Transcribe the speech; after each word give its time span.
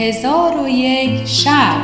هزار 0.00 0.52
و 0.64 0.68
یک 0.68 1.26
شب. 1.26 1.80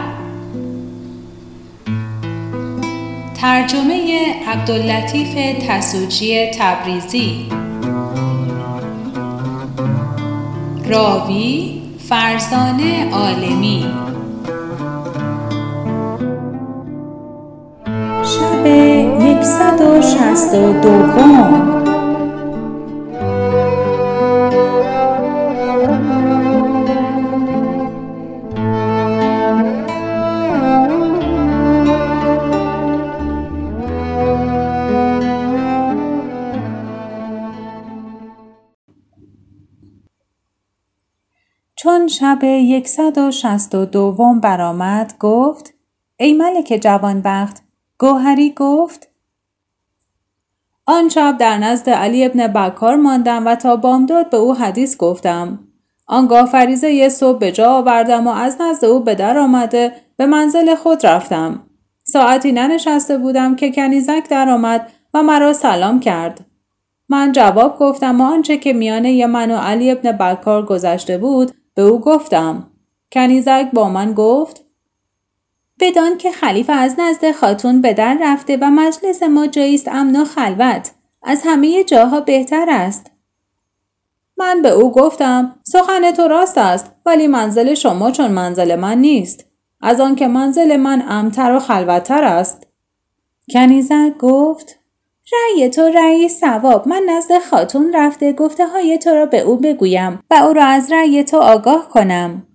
ترجمه 3.40 4.26
عبداللطیف 4.48 5.34
تسوجی 5.68 6.50
تبریزی. 6.58 7.46
راوی 10.88 11.82
فرزانه 12.08 13.10
عالمی. 13.12 13.84
شب 18.24 18.66
162 19.42 21.75
چون 42.06 42.12
شب 42.12 42.44
یکصد 42.44 43.18
و 43.18 43.30
شست 43.30 43.74
و 43.74 43.84
دوم 43.84 44.40
برآمد 44.40 45.14
گفت 45.20 45.74
ای 46.16 46.32
ملک 46.32 46.78
جوانبخت 46.82 47.62
گوهری 47.98 48.52
گفت 48.56 49.08
آن 50.86 51.08
شب 51.08 51.36
در 51.38 51.58
نزد 51.58 51.90
علی 51.90 52.24
ابن 52.24 52.46
بکار 52.46 52.96
ماندم 52.96 53.46
و 53.46 53.54
تا 53.54 53.76
بامداد 53.76 54.30
به 54.30 54.36
او 54.36 54.54
حدیث 54.54 54.96
گفتم. 54.96 55.58
آنگاه 56.06 56.46
فریزه 56.46 57.08
صبح 57.08 57.38
به 57.38 57.52
جا 57.52 57.70
آوردم 57.70 58.26
و 58.26 58.30
از 58.30 58.56
نزد 58.60 58.84
او 58.84 59.00
به 59.00 59.14
در 59.14 59.38
آمده 59.38 59.92
به 60.16 60.26
منزل 60.26 60.74
خود 60.74 61.06
رفتم. 61.06 61.62
ساعتی 62.04 62.52
ننشسته 62.52 63.18
بودم 63.18 63.56
که 63.56 63.72
کنیزک 63.72 64.28
درآمد 64.30 64.92
و 65.14 65.22
مرا 65.22 65.52
سلام 65.52 66.00
کرد. 66.00 66.44
من 67.08 67.32
جواب 67.32 67.78
گفتم 67.78 68.20
و 68.20 68.24
آنچه 68.24 68.56
که 68.56 68.72
میانه 68.72 69.26
من 69.26 69.50
و 69.50 69.56
علی 69.56 69.90
ابن 69.90 70.12
بکار 70.12 70.66
گذشته 70.66 71.18
بود 71.18 71.52
به 71.76 71.82
او 71.82 72.00
گفتم. 72.00 72.70
کنیزک 73.12 73.70
با 73.72 73.88
من 73.88 74.12
گفت 74.12 74.64
بدان 75.80 76.18
که 76.18 76.32
خلیفه 76.32 76.72
از 76.72 76.94
نزد 76.98 77.32
خاتون 77.32 77.80
به 77.80 77.94
در 77.94 78.18
رفته 78.20 78.56
و 78.56 78.70
مجلس 78.70 79.22
ما 79.22 79.46
جاییست 79.46 79.88
امن 79.88 80.16
و 80.16 80.24
خلوت 80.24 80.90
از 81.22 81.42
همه 81.44 81.84
جاها 81.84 82.20
بهتر 82.20 82.66
است. 82.68 83.10
من 84.36 84.62
به 84.62 84.70
او 84.70 84.92
گفتم 84.92 85.56
سخن 85.62 86.10
تو 86.10 86.28
راست 86.28 86.58
است 86.58 86.92
ولی 87.06 87.26
منزل 87.26 87.74
شما 87.74 88.10
چون 88.10 88.30
منزل 88.30 88.76
من 88.76 88.98
نیست. 88.98 89.44
از 89.80 90.00
آنکه 90.00 90.28
منزل 90.28 90.76
من 90.76 91.04
امتر 91.08 91.52
و 91.52 91.58
خلوتتر 91.58 92.24
است. 92.24 92.66
کنیزک 93.52 94.16
گفت 94.18 94.78
رأی 95.32 95.68
تو 95.70 95.82
رأی 95.82 96.28
سواب 96.28 96.88
من 96.88 97.02
نزد 97.08 97.38
خاتون 97.38 97.92
رفته 97.94 98.32
گفته 98.32 98.66
های 98.66 98.98
تو 98.98 99.10
را 99.10 99.26
به 99.26 99.40
او 99.40 99.56
بگویم 99.56 100.20
و 100.30 100.34
او 100.34 100.52
را 100.52 100.64
از 100.64 100.92
رأی 100.92 101.24
تو 101.24 101.36
آگاه 101.36 101.88
کنم. 101.88 102.46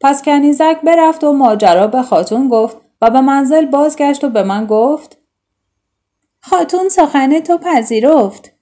پس 0.00 0.22
کنیزک 0.22 0.80
برفت 0.84 1.24
و 1.24 1.32
ماجرا 1.32 1.86
به 1.86 2.02
خاتون 2.02 2.48
گفت 2.48 2.76
و 3.00 3.10
به 3.10 3.20
منزل 3.20 3.64
بازگشت 3.64 4.24
و 4.24 4.28
به 4.28 4.42
من 4.42 4.66
گفت 4.66 5.18
خاتون 6.40 6.88
سخن 6.88 7.40
تو 7.40 7.58
پذیرفت. 7.58 8.52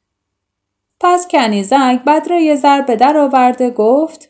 پس 1.00 1.28
کنیزک 1.28 2.00
بدرای 2.06 2.56
زر 2.56 2.80
به 2.80 2.96
در 2.96 3.16
آورده 3.16 3.70
گفت 3.70 4.28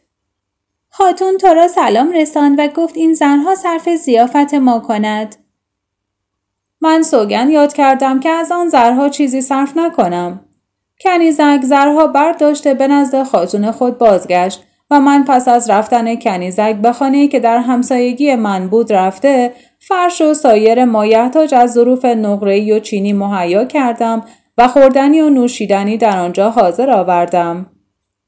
خاتون 0.90 1.38
تو 1.38 1.46
را 1.46 1.68
سلام 1.68 2.12
رساند 2.12 2.58
و 2.58 2.68
گفت 2.68 2.96
این 2.96 3.14
زنها 3.14 3.54
صرف 3.54 3.88
زیافت 3.88 4.54
ما 4.54 4.80
کند. 4.80 5.41
من 6.84 7.02
سوگن 7.02 7.50
یاد 7.50 7.72
کردم 7.72 8.20
که 8.20 8.28
از 8.28 8.52
آن 8.52 8.68
زرها 8.68 9.08
چیزی 9.08 9.40
صرف 9.40 9.76
نکنم. 9.76 10.40
کنیزک 11.00 11.60
زرها 11.62 12.06
برداشته 12.06 12.74
به 12.74 12.88
نزد 12.88 13.22
خاتون 13.22 13.70
خود 13.70 13.98
بازگشت 13.98 14.62
و 14.90 15.00
من 15.00 15.24
پس 15.24 15.48
از 15.48 15.70
رفتن 15.70 16.14
کنیزک 16.16 16.76
به 16.76 16.92
خانه 16.92 17.28
که 17.28 17.40
در 17.40 17.58
همسایگی 17.58 18.34
من 18.34 18.68
بود 18.68 18.92
رفته 18.92 19.52
فرش 19.78 20.20
و 20.20 20.34
سایر 20.34 20.84
مایحتاج 20.84 21.54
از 21.54 21.72
ظروف 21.72 22.04
نقره‌ای 22.04 22.72
و 22.72 22.78
چینی 22.78 23.12
مهیا 23.12 23.64
کردم 23.64 24.24
و 24.58 24.68
خوردنی 24.68 25.20
و 25.20 25.30
نوشیدنی 25.30 25.96
در 25.96 26.18
آنجا 26.18 26.50
حاضر 26.50 26.90
آوردم. 26.90 27.66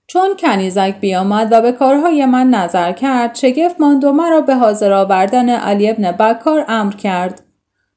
چون 0.07 0.37
کنیزک 0.39 0.95
بیامد 1.01 1.49
و 1.53 1.61
به 1.61 1.73
کارهای 1.73 2.27
من 2.27 2.51
نظر 2.51 2.93
کرد 2.93 3.35
شگفت 3.35 3.81
ماند 3.81 4.05
و 4.05 4.13
مرا 4.13 4.41
به 4.41 4.55
حاضر 4.55 4.93
آوردن 4.93 5.49
علی 5.49 5.91
ابن 5.91 6.13
بکار 6.13 6.65
امر 6.69 6.93
کرد. 6.93 7.44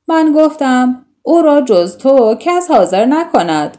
من 0.08 0.34
گفتم 0.36 1.06
او 1.24 1.42
را 1.42 1.62
جز 1.62 1.98
تو 1.98 2.36
کس 2.40 2.72
حاضر 2.72 3.06
نکند. 3.06 3.78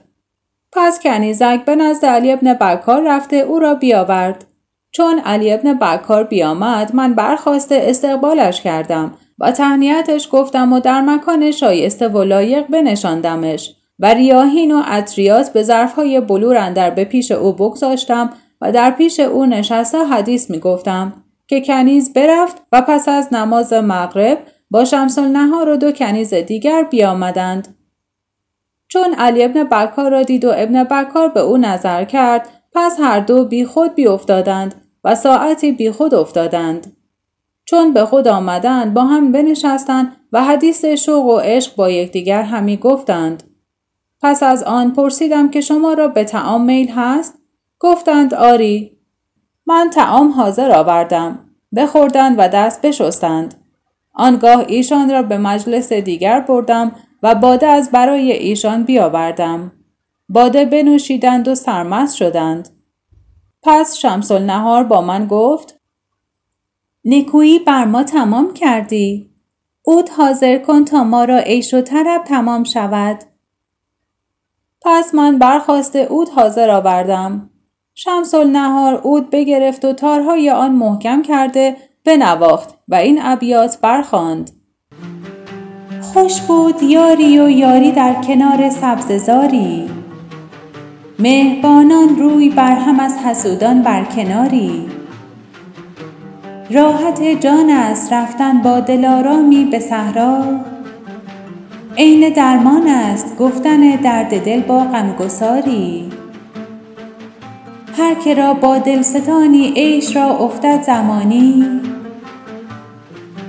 پس 0.73 1.01
کنیزک 1.01 1.65
به 1.65 1.77
نزد 1.77 2.05
علی 2.07 2.33
ابن 2.33 2.55
بکار 2.55 3.03
رفته 3.07 3.37
او 3.37 3.59
را 3.59 3.75
بیاورد. 3.75 4.45
چون 4.91 5.19
علی 5.19 5.53
ابن 5.53 5.75
بکار 5.75 6.25
بیامد 6.25 6.95
من 6.95 7.15
برخواسته 7.15 7.81
استقبالش 7.83 8.61
کردم 8.61 9.15
و 9.39 9.53
تهنیتش 9.53 10.29
گفتم 10.33 10.73
و 10.73 10.81
در 10.81 11.01
مکان 11.01 11.51
شایسته 11.51 12.09
و 12.09 12.23
لایق 12.23 12.67
بنشاندمش 12.67 13.75
و 13.99 14.15
ریاهین 14.15 14.73
و 14.73 14.83
اطریات 14.87 15.53
به 15.53 15.63
ظرفهای 15.63 16.21
بلور 16.21 16.57
اندر 16.57 16.91
به 16.91 17.05
پیش 17.05 17.31
او 17.31 17.53
بگذاشتم 17.53 18.31
و 18.61 18.73
در 18.73 18.91
پیش 18.91 19.21
او 19.21 19.47
نشسته 19.47 19.99
حدیث 19.99 20.51
می 20.51 20.59
گفتم 20.59 21.13
که 21.49 21.61
کنیز 21.61 22.13
برفت 22.13 22.63
و 22.73 22.83
پس 22.83 23.09
از 23.09 23.35
نماز 23.35 23.73
مغرب 23.73 24.39
با 24.71 24.85
شمس 24.85 25.19
نهار 25.19 25.69
و 25.69 25.77
دو 25.77 25.93
کنیز 25.93 26.35
دیگر 26.35 26.83
بیامدند. 26.83 27.77
چون 28.89 29.15
علی 29.15 29.45
ابن 29.45 29.65
بکار 29.65 30.11
را 30.11 30.23
دید 30.23 30.45
و 30.45 30.53
ابن 30.57 30.85
بکار 30.85 31.29
به 31.29 31.41
او 31.41 31.57
نظر 31.57 32.05
کرد 32.05 32.49
پس 32.75 33.01
هر 33.01 33.21
دو 33.21 33.45
بی 33.45 33.65
خود 33.65 33.95
بی 33.95 34.07
افتادند 34.07 34.75
و 35.05 35.15
ساعتی 35.15 35.73
بی 35.73 35.91
خود 35.91 36.15
افتادند. 36.15 36.97
چون 37.65 37.93
به 37.93 38.05
خود 38.05 38.29
آمدند 38.29 38.95
با 38.95 39.05
هم 39.05 39.33
بنشستند 39.33 40.17
و 40.33 40.45
حدیث 40.45 40.85
شوق 40.85 41.25
و 41.25 41.39
عشق 41.39 41.77
با 41.77 41.91
یکدیگر 41.91 42.43
همی 42.43 42.77
گفتند. 42.77 43.43
پس 44.23 44.43
از 44.43 44.63
آن 44.63 44.93
پرسیدم 44.93 45.51
که 45.51 45.61
شما 45.61 45.93
را 45.93 46.09
به 46.09 46.25
تعام 46.25 46.65
میل 46.65 46.89
هست؟ 46.91 47.39
گفتند 47.79 48.35
آری. 48.35 48.99
من 49.67 49.91
تعام 49.91 50.31
حاضر 50.31 50.71
آوردم. 50.71 51.39
بخوردند 51.77 52.35
و 52.39 52.49
دست 52.49 52.83
بشستند. 52.83 53.58
آنگاه 54.19 54.65
ایشان 54.69 55.11
را 55.11 55.23
به 55.23 55.39
مجلس 55.39 55.93
دیگر 55.93 56.41
بردم 56.41 56.93
و 57.23 57.35
باده 57.35 57.67
از 57.67 57.91
برای 57.91 58.33
ایشان 58.33 58.85
بیاوردم. 58.85 59.73
باده 60.29 60.65
بنوشیدند 60.65 61.49
و 61.49 61.55
سرمست 61.55 62.17
شدند. 62.17 62.69
پس 63.63 63.97
شمس 63.97 64.33
نهار 64.33 64.85
با 64.85 65.01
من 65.01 65.27
گفت 65.27 65.81
نیکویی 67.05 67.59
بر 67.59 67.85
ما 67.85 68.03
تمام 68.03 68.55
کردی. 68.55 69.31
اود 69.83 70.09
حاضر 70.09 70.59
کن 70.59 70.85
تا 70.85 71.05
ما 71.05 71.25
را 71.25 71.39
عیش 71.39 71.75
و 71.75 71.81
طرب 71.81 72.25
تمام 72.25 72.65
شود. 72.65 73.19
پس 74.83 75.15
من 75.15 75.39
برخواسته 75.39 75.99
اود 75.99 76.29
حاضر 76.29 76.71
آوردم. 76.71 77.51
شمس 77.95 78.35
نهار 78.35 78.95
اود 78.95 79.31
بگرفت 79.31 79.85
و 79.85 79.93
تارهای 79.93 80.51
آن 80.51 80.73
محکم 80.73 81.23
کرده 81.23 81.77
بنواخت 82.09 82.75
و 82.89 82.95
این 82.95 83.19
ابیات 83.23 83.79
برخواند 83.81 84.51
خوش 86.01 86.41
بود 86.41 86.83
یاری 86.83 87.41
و 87.41 87.51
یاری 87.51 87.93
در 87.93 88.15
کنار 88.15 88.71
سبززاری. 88.71 89.91
مهربانان 91.19 92.17
روی 92.19 92.49
بر 92.49 92.75
هم 92.75 93.01
از 93.01 93.19
حسودان 93.19 93.83
بر 93.83 94.05
کناری. 94.05 94.87
راحت 96.71 97.23
جان 97.23 97.71
است 97.71 98.13
رفتن 98.13 98.63
با 98.63 98.81
دلارامی 98.81 99.65
به 99.65 99.79
صحرا. 99.79 100.45
عین 101.97 102.33
درمان 102.33 102.89
است 102.89 103.37
گفتن 103.37 103.91
درد 103.91 104.45
دل 104.45 104.61
با 104.61 104.79
غمگساری. 104.79 106.11
هر 107.99 108.15
که 108.15 108.35
را 108.35 108.55
با 108.55 108.79
دلستانی 108.79 109.73
عیش 109.77 110.17
را 110.17 110.39
افتد 110.39 110.83
زمانی 110.83 111.65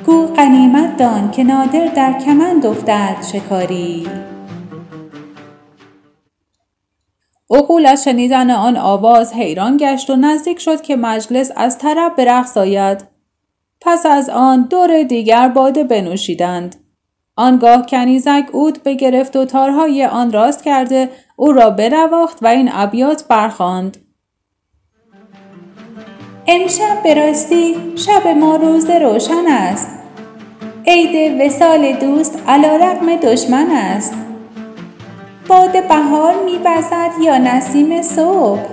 گو 0.09 0.27
غنیمت 0.27 0.97
دان 0.97 1.31
که 1.31 1.43
نادر 1.43 1.85
در 1.85 2.19
کمند 2.19 2.65
افتد 2.65 3.17
شکاری. 3.33 4.07
عقول 7.49 7.85
از 7.85 8.03
شنیدن 8.03 8.51
آن 8.51 8.77
آواز 8.77 9.33
حیران 9.33 9.77
گشت 9.77 10.09
و 10.09 10.15
نزدیک 10.15 10.59
شد 10.59 10.81
که 10.81 10.95
مجلس 10.95 11.51
از 11.55 11.77
طرب 11.77 12.15
به 12.15 12.25
رقص 12.25 12.57
آید. 12.57 13.03
پس 13.81 14.05
از 14.05 14.29
آن 14.29 14.61
دور 14.61 15.03
دیگر 15.03 15.47
باده 15.47 15.83
بنوشیدند. 15.83 16.75
آنگاه 17.35 17.85
کنیزک 17.85 18.45
اود 18.51 18.83
بگرفت 18.83 19.35
و 19.35 19.45
تارهای 19.45 20.05
آن 20.05 20.31
راست 20.31 20.63
کرده 20.63 21.09
او 21.35 21.51
را 21.51 21.69
برواخت 21.69 22.37
و 22.41 22.47
این 22.47 22.69
ابیات 22.73 23.27
برخواند 23.27 23.97
امشب 26.47 27.03
به 27.03 27.13
راستی 27.13 27.75
شب 27.95 28.27
ما 28.27 28.55
روز 28.55 28.89
روشن 28.89 29.47
است. 29.47 29.98
عید 30.87 31.41
وسال 31.41 31.91
دوست 31.91 32.39
علا 32.47 32.75
رقم 32.75 33.15
دشمن 33.15 33.71
است. 33.71 34.13
باد 35.47 35.87
بهار 35.87 36.33
میوزد 36.45 37.11
یا 37.21 37.37
نسیم 37.37 38.01
صبح؟ 38.01 38.65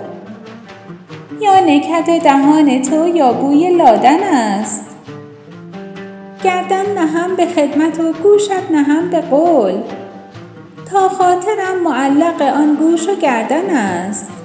یا 1.40 1.60
نکت 1.60 2.22
دهان 2.24 2.82
تو 2.82 3.08
یا 3.08 3.32
بوی 3.32 3.70
لادن 3.70 4.22
است؟ 4.22 4.96
گردن 6.44 6.92
نهم 6.94 7.36
به 7.36 7.46
خدمت 7.46 8.00
و 8.00 8.12
گوشت 8.12 8.70
نهم 8.70 9.10
به 9.10 9.20
قول. 9.20 9.74
تا 10.90 11.08
خاطرم 11.08 11.82
معلق 11.84 12.42
آن 12.42 12.74
گوش 12.74 13.08
و 13.08 13.16
گردن 13.16 13.70
است. 13.70 14.35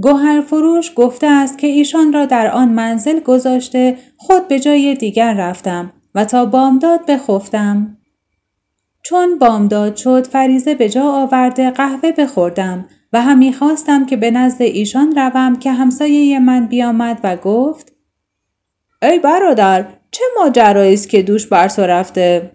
گوهر 0.00 0.40
فروش 0.40 0.92
گفته 0.96 1.26
است 1.26 1.58
که 1.58 1.66
ایشان 1.66 2.12
را 2.12 2.26
در 2.26 2.50
آن 2.50 2.68
منزل 2.68 3.20
گذاشته 3.20 3.98
خود 4.16 4.48
به 4.48 4.60
جای 4.60 4.94
دیگر 4.94 5.34
رفتم 5.34 5.92
و 6.14 6.24
تا 6.24 6.46
بامداد 6.46 7.06
بخفتم. 7.06 7.96
چون 9.02 9.38
بامداد 9.38 9.96
شد 9.96 10.26
فریزه 10.26 10.74
به 10.74 10.88
جا 10.88 11.02
آورده 11.02 11.70
قهوه 11.70 12.12
بخوردم 12.12 12.86
و 13.12 13.22
همی 13.22 13.52
خواستم 13.52 14.06
که 14.06 14.16
به 14.16 14.30
نزد 14.30 14.62
ایشان 14.62 15.16
روم 15.16 15.56
که 15.56 15.72
همسایه 15.72 16.38
من 16.38 16.66
بیامد 16.66 17.20
و 17.24 17.36
گفت 17.36 17.92
ای 19.02 19.18
برادر 19.18 19.86
چه 20.10 20.24
ماجرایی 20.38 20.94
است 20.94 21.08
که 21.08 21.22
دوش 21.22 21.46
بر 21.46 21.70
رفته 21.78 22.52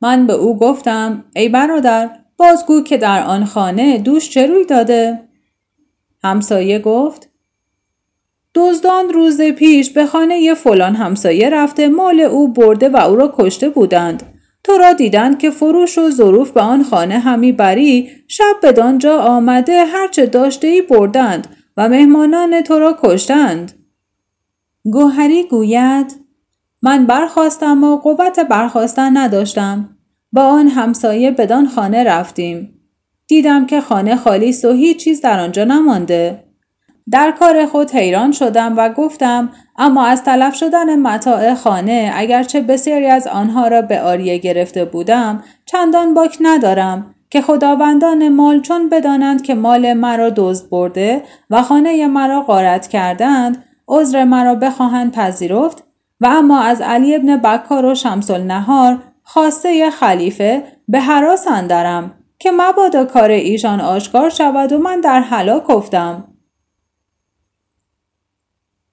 من 0.00 0.26
به 0.26 0.32
او 0.32 0.58
گفتم 0.58 1.24
ای 1.36 1.48
برادر 1.48 2.10
بازگو 2.36 2.82
که 2.82 2.96
در 2.96 3.22
آن 3.22 3.44
خانه 3.44 3.98
دوش 3.98 4.30
چه 4.30 4.46
روی 4.46 4.64
داده 4.64 5.28
همسایه 6.24 6.78
گفت 6.78 7.30
دزدان 8.54 9.08
روز 9.08 9.42
پیش 9.42 9.90
به 9.90 10.06
خانه 10.06 10.54
فلان 10.54 10.94
همسایه 10.94 11.50
رفته 11.50 11.88
مال 11.88 12.20
او 12.20 12.52
برده 12.52 12.88
و 12.88 12.96
او 12.96 13.16
را 13.16 13.34
کشته 13.38 13.68
بودند. 13.68 14.22
تو 14.64 14.78
را 14.78 14.92
دیدند 14.92 15.38
که 15.38 15.50
فروش 15.50 15.98
و 15.98 16.10
ظروف 16.10 16.50
به 16.50 16.60
آن 16.60 16.82
خانه 16.82 17.18
همی 17.18 17.52
بری 17.52 18.10
شب 18.28 18.54
بدانجا 18.62 19.18
آمده 19.18 19.84
هرچه 19.84 20.26
داشته 20.26 20.66
ای 20.66 20.82
بردند 20.82 21.46
و 21.76 21.88
مهمانان 21.88 22.62
تو 22.62 22.78
را 22.78 22.98
کشتند. 23.02 23.72
گوهری 24.84 25.48
گوید 25.48 26.16
من 26.82 27.06
برخواستم 27.06 27.84
و 27.84 27.96
قوت 27.96 28.40
برخواستن 28.40 29.16
نداشتم. 29.16 29.96
با 30.32 30.42
آن 30.42 30.68
همسایه 30.68 31.30
بدان 31.30 31.68
خانه 31.68 32.04
رفتیم. 32.04 32.73
دیدم 33.26 33.66
که 33.66 33.80
خانه 33.80 34.16
خالی 34.16 34.48
است 34.48 34.64
و 34.64 34.72
هیچ 34.72 35.04
چیز 35.04 35.20
در 35.20 35.40
آنجا 35.40 35.64
نمانده. 35.64 36.44
در 37.10 37.30
کار 37.30 37.66
خود 37.66 37.90
حیران 37.90 38.32
شدم 38.32 38.74
و 38.76 38.88
گفتم 38.88 39.50
اما 39.78 40.06
از 40.06 40.24
تلف 40.24 40.54
شدن 40.54 40.98
متاع 40.98 41.54
خانه 41.54 42.12
اگرچه 42.14 42.60
بسیاری 42.60 43.06
از 43.06 43.26
آنها 43.26 43.68
را 43.68 43.82
به 43.82 44.00
آریه 44.00 44.38
گرفته 44.38 44.84
بودم 44.84 45.42
چندان 45.66 46.14
باک 46.14 46.38
ندارم 46.40 47.14
که 47.30 47.40
خداوندان 47.40 48.28
مال 48.28 48.60
چون 48.60 48.88
بدانند 48.88 49.42
که 49.42 49.54
مال 49.54 49.92
مرا 49.92 50.30
دزد 50.36 50.70
برده 50.70 51.22
و 51.50 51.62
خانه 51.62 52.06
مرا 52.06 52.42
غارت 52.42 52.88
کردند 52.88 53.64
عذر 53.88 54.24
مرا 54.24 54.54
بخواهند 54.54 55.12
پذیرفت 55.12 55.84
و 56.20 56.26
اما 56.26 56.60
از 56.60 56.80
علی 56.80 57.14
ابن 57.14 57.36
بکار 57.36 57.84
و 57.84 57.94
شمس 57.94 58.30
النهار 58.30 58.98
خواسته 59.22 59.90
خلیفه 59.90 60.62
به 60.88 61.00
حراس 61.00 61.48
اندرم 61.48 62.23
که 62.38 62.50
مبادا 62.56 63.04
کار 63.04 63.30
ایشان 63.30 63.80
آشکار 63.80 64.30
شود 64.30 64.72
و 64.72 64.78
من 64.78 65.00
در 65.00 65.20
حلاک 65.20 65.70
افتم. 65.70 66.34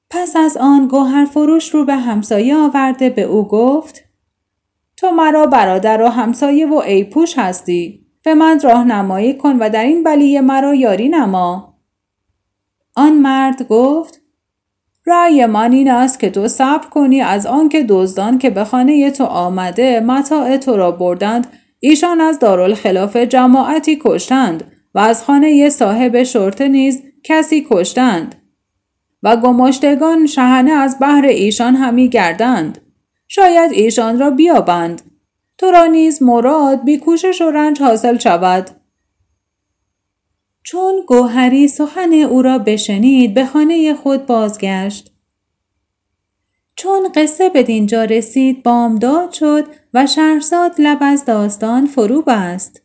پس 0.09 0.35
از 0.35 0.57
آن 0.57 0.87
گوهر 0.87 1.25
فروش 1.25 1.69
رو 1.69 1.85
به 1.85 1.95
همسایه 1.95 2.55
آورده 2.55 3.09
به 3.09 3.21
او 3.21 3.47
گفت 3.47 4.03
تو 4.97 5.11
مرا 5.11 5.45
برادر 5.45 6.01
و 6.01 6.07
همسایه 6.07 6.67
و 6.67 6.73
ایپوش 6.73 7.37
هستی. 7.37 8.01
به 8.23 8.33
من 8.33 8.59
راهنمایی 8.59 9.37
کن 9.37 9.57
و 9.59 9.69
در 9.69 9.83
این 9.83 10.03
بلیه 10.03 10.41
مرا 10.41 10.75
یاری 10.75 11.09
نما. 11.09 11.77
آن 12.95 13.13
مرد 13.13 13.67
گفت 13.67 14.21
رأی 15.05 15.45
من 15.45 15.71
این 15.71 15.91
است 15.91 16.19
که 16.19 16.29
تو 16.29 16.47
صبر 16.47 16.87
کنی 16.87 17.21
از 17.21 17.45
آنکه 17.45 17.85
دزدان 17.89 18.37
که 18.37 18.49
به 18.49 18.63
خانه 18.63 19.11
تو 19.11 19.23
آمده 19.23 19.99
متاع 19.99 20.57
تو 20.57 20.77
را 20.77 20.91
بردند 20.91 21.47
ایشان 21.83 22.21
از 22.21 22.39
دارالخلاف 22.39 23.15
جماعتی 23.15 23.99
کشتند 24.01 24.71
و 24.95 24.99
از 24.99 25.23
خانه 25.23 25.69
صاحب 25.69 26.23
شرطه 26.23 26.67
نیز 26.67 27.03
کسی 27.23 27.67
کشتند 27.69 28.35
و 29.23 29.37
گماشتگان 29.37 30.25
شهنه 30.25 30.71
از 30.71 30.97
بحر 31.01 31.25
ایشان 31.25 31.75
همی 31.75 32.09
گردند. 32.09 32.81
شاید 33.27 33.71
ایشان 33.71 34.19
را 34.19 34.29
بیابند. 34.29 35.01
تو 35.57 35.71
را 35.71 35.85
نیز 35.85 36.23
مراد 36.23 36.83
بی 36.83 36.97
کوشش 36.97 37.41
و 37.41 37.51
رنج 37.51 37.81
حاصل 37.81 38.17
شود. 38.17 38.69
چون 40.63 41.01
گوهری 41.07 41.67
سخن 41.67 42.13
او 42.13 42.41
را 42.41 42.57
بشنید 42.57 43.33
به 43.33 43.45
خانه 43.45 43.93
خود 43.93 44.25
بازگشت. 44.25 45.11
چون 46.81 47.11
قصه 47.15 47.49
به 47.49 47.63
دینجا 47.63 48.03
رسید 48.03 48.63
بامداد 48.63 49.31
شد 49.31 49.67
و 49.93 50.07
شهرزاد 50.07 50.71
لب 50.79 50.97
از 51.01 51.25
داستان 51.25 51.85
فرو 51.85 52.21
بست. 52.21 52.81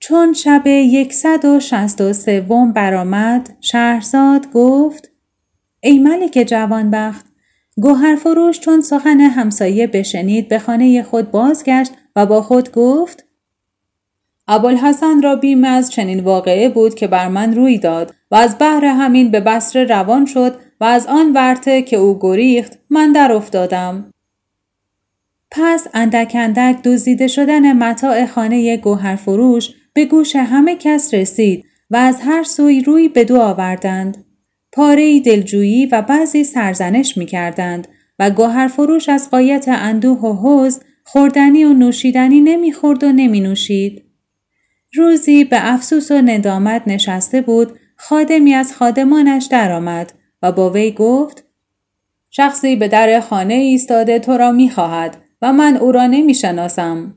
چون 0.00 0.32
شب 0.32 0.66
یکصد 0.66 1.44
و 1.44 1.60
شست 1.60 2.00
و 2.00 2.12
سوم 2.12 2.72
برآمد 2.72 3.56
شهرزاد 3.60 4.52
گفت 4.52 5.10
ای 5.80 5.98
ملک 5.98 6.44
جوانبخت 6.48 7.26
گوهر 7.76 8.16
فروش 8.16 8.60
چون 8.60 8.80
سخن 8.80 9.20
همسایه 9.20 9.86
بشنید 9.86 10.48
به 10.48 10.58
خانه 10.58 11.02
خود 11.02 11.30
بازگشت 11.30 11.92
و 12.16 12.26
با 12.26 12.42
خود 12.42 12.72
گفت 12.72 13.24
ابوالحسن 14.48 15.22
را 15.22 15.36
بیم 15.36 15.64
از 15.64 15.90
چنین 15.90 16.20
واقعه 16.20 16.68
بود 16.68 16.94
که 16.94 17.06
بر 17.06 17.28
من 17.28 17.54
روی 17.54 17.78
داد 17.78 18.14
و 18.30 18.34
از 18.34 18.56
بحر 18.58 18.84
همین 18.84 19.30
به 19.30 19.40
بصره 19.40 19.84
روان 19.84 20.26
شد 20.26 20.71
و 20.82 20.84
از 20.84 21.06
آن 21.06 21.32
ورته 21.32 21.82
که 21.82 21.96
او 21.96 22.18
گریخت 22.20 22.78
من 22.90 23.12
در 23.12 23.32
افتادم. 23.32 24.10
پس 25.50 25.86
اندک 25.94 26.32
اندک 26.34 26.82
دزدیده 26.82 27.26
شدن 27.26 27.72
متاع 27.72 28.26
خانه 28.26 28.76
گوهر 28.76 29.16
فروش 29.16 29.70
به 29.92 30.04
گوش 30.04 30.36
همه 30.36 30.76
کس 30.76 31.14
رسید 31.14 31.64
و 31.90 31.96
از 31.96 32.20
هر 32.20 32.42
سوی 32.42 32.80
روی 32.80 33.08
به 33.08 33.24
دو 33.24 33.40
آوردند. 33.40 34.24
پاره 34.72 35.20
دلجویی 35.20 35.86
و 35.86 36.02
بعضی 36.02 36.44
سرزنش 36.44 37.16
می 37.16 37.26
کردند 37.26 37.88
و 38.18 38.30
گوهر 38.30 38.68
فروش 38.68 39.08
از 39.08 39.30
قایت 39.30 39.64
اندوه 39.68 40.18
و 40.18 40.32
حوز 40.32 40.80
خوردنی 41.04 41.64
و 41.64 41.72
نوشیدنی 41.72 42.40
نمی‌خورد 42.40 43.04
و 43.04 43.12
نمی 43.12 43.40
نوشید. 43.40 44.04
روزی 44.94 45.44
به 45.44 45.72
افسوس 45.72 46.10
و 46.10 46.14
ندامت 46.14 46.82
نشسته 46.86 47.40
بود 47.40 47.78
خادمی 47.96 48.54
از 48.54 48.76
خادمانش 48.76 49.46
درآمد 49.50 50.12
و 50.42 50.52
با 50.52 50.70
وی 50.70 50.92
گفت 50.92 51.44
شخصی 52.30 52.76
به 52.76 52.88
در 52.88 53.20
خانه 53.20 53.54
ایستاده 53.54 54.18
تو 54.18 54.32
را 54.32 54.52
می 54.52 54.70
خواهد 54.70 55.16
و 55.42 55.52
من 55.52 55.76
او 55.76 55.92
را 55.92 56.06
نمی 56.06 56.34
شناسم. 56.34 57.16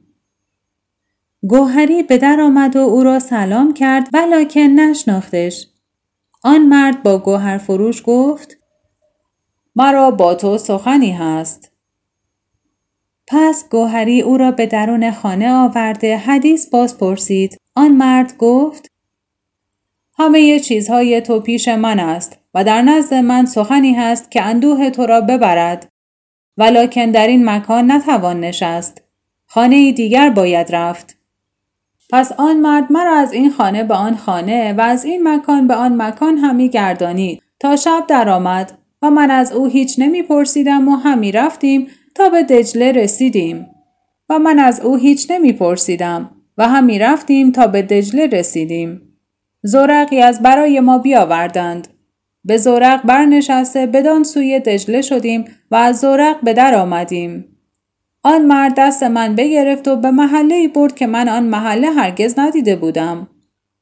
گوهری 1.47 2.03
به 2.03 2.17
در 2.17 2.41
آمد 2.41 2.75
و 2.75 2.79
او 2.79 3.03
را 3.03 3.19
سلام 3.19 3.73
کرد 3.73 4.09
ولیکن 4.13 4.59
نشناختش. 4.59 5.67
آن 6.43 6.61
مرد 6.61 7.03
با 7.03 7.17
گوهر 7.17 7.57
فروش 7.57 8.03
گفت 8.05 8.57
مرا 9.75 10.11
با 10.11 10.35
تو 10.35 10.57
سخنی 10.57 11.11
هست. 11.11 11.71
پس 13.27 13.69
گوهری 13.69 14.21
او 14.21 14.37
را 14.37 14.51
به 14.51 14.65
درون 14.65 15.11
خانه 15.11 15.53
آورده 15.53 16.17
حدیث 16.17 16.69
باز 16.69 16.97
پرسید. 16.97 17.57
آن 17.75 17.91
مرد 17.91 18.37
گفت 18.37 18.91
همه 20.17 20.59
چیزهای 20.59 21.21
تو 21.21 21.39
پیش 21.39 21.67
من 21.67 21.99
است 21.99 22.37
و 22.55 22.63
در 22.63 22.81
نزد 22.81 23.13
من 23.13 23.45
سخنی 23.45 23.93
هست 23.93 24.31
که 24.31 24.41
اندوه 24.41 24.89
تو 24.89 25.05
را 25.05 25.21
ببرد. 25.21 25.89
ولکن 26.57 27.11
در 27.11 27.27
این 27.27 27.49
مکان 27.49 27.91
نتوان 27.91 28.39
نشست. 28.39 29.01
خانه 29.45 29.91
دیگر 29.91 30.29
باید 30.29 30.75
رفت. 30.75 31.17
پس 32.11 32.31
آن 32.31 32.59
مرد 32.59 32.91
مرا 32.91 33.15
از 33.15 33.33
این 33.33 33.51
خانه 33.51 33.83
به 33.83 33.93
آن 33.93 34.15
خانه 34.15 34.73
و 34.73 34.81
از 34.81 35.05
این 35.05 35.27
مکان 35.27 35.67
به 35.67 35.75
آن 35.75 36.01
مکان 36.01 36.37
همی 36.37 36.69
گردانید 36.69 37.41
تا 37.59 37.75
شب 37.75 38.03
درآمد 38.07 38.77
و 39.01 39.09
من 39.09 39.31
از 39.31 39.51
او 39.51 39.67
هیچ 39.67 39.95
نمی 39.99 40.23
پرسیدم 40.23 40.87
و 40.87 40.95
همی 40.95 41.31
رفتیم 41.31 41.87
تا 42.15 42.29
به 42.29 42.43
دجله 42.43 42.91
رسیدیم. 42.91 43.67
و 44.29 44.39
من 44.39 44.59
از 44.59 44.79
او 44.79 44.95
هیچ 44.95 45.31
نمی 45.31 45.53
پرسیدم 45.53 46.31
و 46.57 46.67
همی 46.67 46.99
رفتیم 46.99 47.51
تا 47.51 47.67
به 47.67 47.81
دجله 47.81 48.27
رسیدیم. 48.27 49.01
زورقی 49.63 50.21
از 50.21 50.41
برای 50.41 50.79
ما 50.79 50.97
بیاوردند. 50.97 51.94
به 52.45 52.57
زورق 52.57 53.01
برنشسته 53.05 53.85
بدان 53.87 54.23
سوی 54.23 54.59
دجله 54.59 55.01
شدیم 55.01 55.45
و 55.71 55.75
از 55.75 55.99
زورق 55.99 56.41
به 56.43 56.53
در 56.53 56.75
آمدیم 56.75 57.55
آن 58.25 58.45
مرد 58.45 58.73
دست 58.77 59.03
من 59.03 59.35
بگرفت 59.35 59.87
و 59.87 59.95
به 59.95 60.11
محله 60.11 60.67
برد 60.67 60.95
که 60.95 61.07
من 61.07 61.29
آن 61.29 61.43
محله 61.43 61.89
هرگز 61.89 62.39
ندیده 62.39 62.75
بودم. 62.75 63.27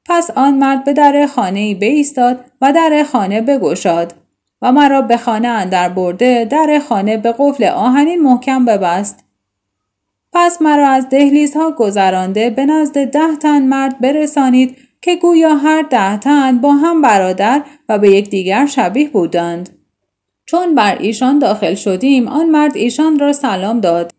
پس 0.05 0.31
آن 0.31 0.57
مرد 0.57 0.83
به 0.83 0.93
در 0.93 1.25
خانه 1.25 1.59
ای 1.59 1.75
بایستاد 1.75 2.45
و 2.61 2.73
در 2.73 3.03
خانه 3.11 3.41
بگشاد 3.41 4.13
و 4.61 4.71
مرا 4.71 5.01
به 5.01 5.17
خانه 5.17 5.47
اندر 5.47 5.89
برده 5.89 6.45
در 6.45 6.81
خانه 6.89 7.17
به 7.17 7.35
قفل 7.37 7.63
آهنین 7.63 8.21
محکم 8.21 8.65
ببست. 8.65 9.23
پس 10.33 10.61
مرا 10.61 10.87
از 10.87 11.09
دهلیزها 11.09 11.71
گذرانده 11.71 12.49
به 12.49 12.65
نزد 12.65 13.05
ده 13.05 13.35
تن 13.41 13.61
مرد 13.61 13.99
برسانید 13.99 14.77
که 15.03 15.15
گویا 15.15 15.55
هر 15.55 15.81
ده 15.81 16.17
تن 16.17 16.57
با 16.57 16.73
هم 16.73 17.01
برادر 17.01 17.63
و 17.89 17.99
به 17.99 18.09
یکدیگر 18.09 18.65
شبیه 18.65 19.09
بودند. 19.09 19.69
چون 20.45 20.75
بر 20.75 20.97
ایشان 20.97 21.39
داخل 21.39 21.75
شدیم 21.75 22.27
آن 22.27 22.49
مرد 22.49 22.77
ایشان 22.77 23.19
را 23.19 23.33
سلام 23.33 23.79
داد. 23.79 24.11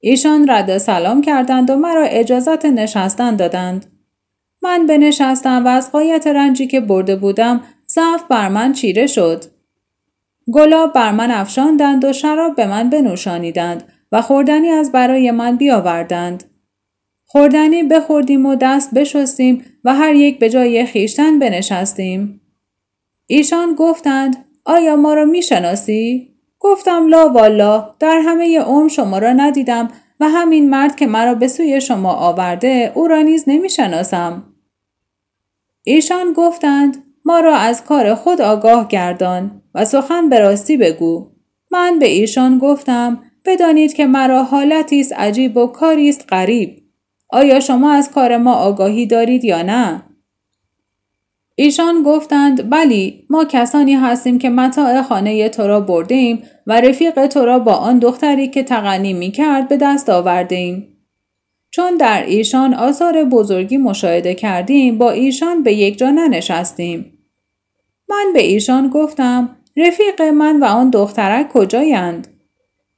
ایشان 0.00 0.50
رد 0.50 0.78
سلام 0.78 1.20
کردند 1.20 1.70
و 1.70 1.76
مرا 1.76 2.02
اجازت 2.02 2.64
نشستن 2.64 3.36
دادند. 3.36 3.86
من 4.62 4.86
بنشستم 4.86 5.64
و 5.64 5.68
از 5.68 5.92
قایت 5.92 6.26
رنجی 6.26 6.66
که 6.66 6.80
برده 6.80 7.16
بودم 7.16 7.60
ضعف 7.88 8.24
بر 8.30 8.48
من 8.48 8.72
چیره 8.72 9.06
شد. 9.06 9.44
گلاب 10.52 10.92
بر 10.92 11.12
من 11.12 11.30
افشاندند 11.30 12.04
و 12.04 12.12
شراب 12.12 12.56
به 12.56 12.66
من 12.66 12.90
بنوشانیدند 12.90 13.92
و 14.12 14.22
خوردنی 14.22 14.68
از 14.68 14.92
برای 14.92 15.30
من 15.30 15.56
بیاوردند. 15.56 16.44
خوردنی 17.26 17.82
بخوردیم 17.82 18.46
و 18.46 18.54
دست 18.54 18.94
بشستیم 18.94 19.64
و 19.86 19.94
هر 19.94 20.14
یک 20.14 20.38
به 20.38 20.50
جای 20.50 20.86
خیشتن 20.86 21.38
بنشستیم. 21.38 22.40
ایشان 23.26 23.74
گفتند 23.74 24.44
آیا 24.64 24.96
ما 24.96 25.14
را 25.14 25.24
می‌شناسی؟ 25.24 26.34
گفتم 26.60 27.08
لا 27.08 27.28
والا 27.28 27.94
در 27.98 28.20
همه 28.24 28.60
عمر 28.60 28.88
شما 28.88 29.18
را 29.18 29.32
ندیدم 29.32 29.88
و 30.20 30.28
همین 30.28 30.70
مرد 30.70 30.96
که 30.96 31.06
مرا 31.06 31.34
به 31.34 31.48
سوی 31.48 31.80
شما 31.80 32.12
آورده 32.12 32.92
او 32.94 33.08
را 33.08 33.22
نیز 33.22 33.44
نمی‌شناسم. 33.46 34.42
ایشان 35.82 36.32
گفتند 36.32 37.04
ما 37.24 37.40
را 37.40 37.56
از 37.56 37.84
کار 37.84 38.14
خود 38.14 38.40
آگاه 38.40 38.88
گردان 38.88 39.62
و 39.74 39.84
سخن 39.84 40.28
به 40.28 40.38
راستی 40.38 40.76
بگو. 40.76 41.30
من 41.70 41.98
به 41.98 42.06
ایشان 42.06 42.58
گفتم 42.58 43.22
بدانید 43.44 43.94
که 43.94 44.06
مرا 44.06 44.42
حالتی 44.42 45.00
است 45.00 45.12
عجیب 45.12 45.56
و 45.56 45.66
کاری 45.66 46.08
است 46.08 46.24
غریب. 46.28 46.85
آیا 47.28 47.60
شما 47.60 47.92
از 47.92 48.10
کار 48.10 48.36
ما 48.36 48.54
آگاهی 48.54 49.06
دارید 49.06 49.44
یا 49.44 49.62
نه؟ 49.62 50.02
ایشان 51.58 52.02
گفتند 52.02 52.70
بلی 52.70 53.26
ما 53.30 53.44
کسانی 53.44 53.94
هستیم 53.94 54.38
که 54.38 54.50
متاع 54.50 55.02
خانه 55.02 55.48
تو 55.48 55.66
را 55.66 55.80
بردیم 55.80 56.42
و 56.66 56.80
رفیق 56.80 57.26
تو 57.26 57.44
را 57.44 57.58
با 57.58 57.72
آن 57.72 57.98
دختری 57.98 58.48
که 58.48 58.62
تغنی 58.62 59.12
می 59.12 59.30
کرد 59.30 59.68
به 59.68 59.76
دست 59.76 60.10
آوردیم. 60.10 60.88
چون 61.70 61.96
در 61.96 62.24
ایشان 62.26 62.74
آثار 62.74 63.24
بزرگی 63.24 63.76
مشاهده 63.76 64.34
کردیم 64.34 64.98
با 64.98 65.10
ایشان 65.10 65.62
به 65.62 65.72
یک 65.72 65.98
جا 65.98 66.10
ننشستیم. 66.10 67.12
من 68.08 68.32
به 68.34 68.42
ایشان 68.42 68.88
گفتم 68.88 69.56
رفیق 69.76 70.22
من 70.22 70.60
و 70.60 70.64
آن 70.64 70.90
دخترک 70.90 71.48
کجایند؟ 71.48 72.28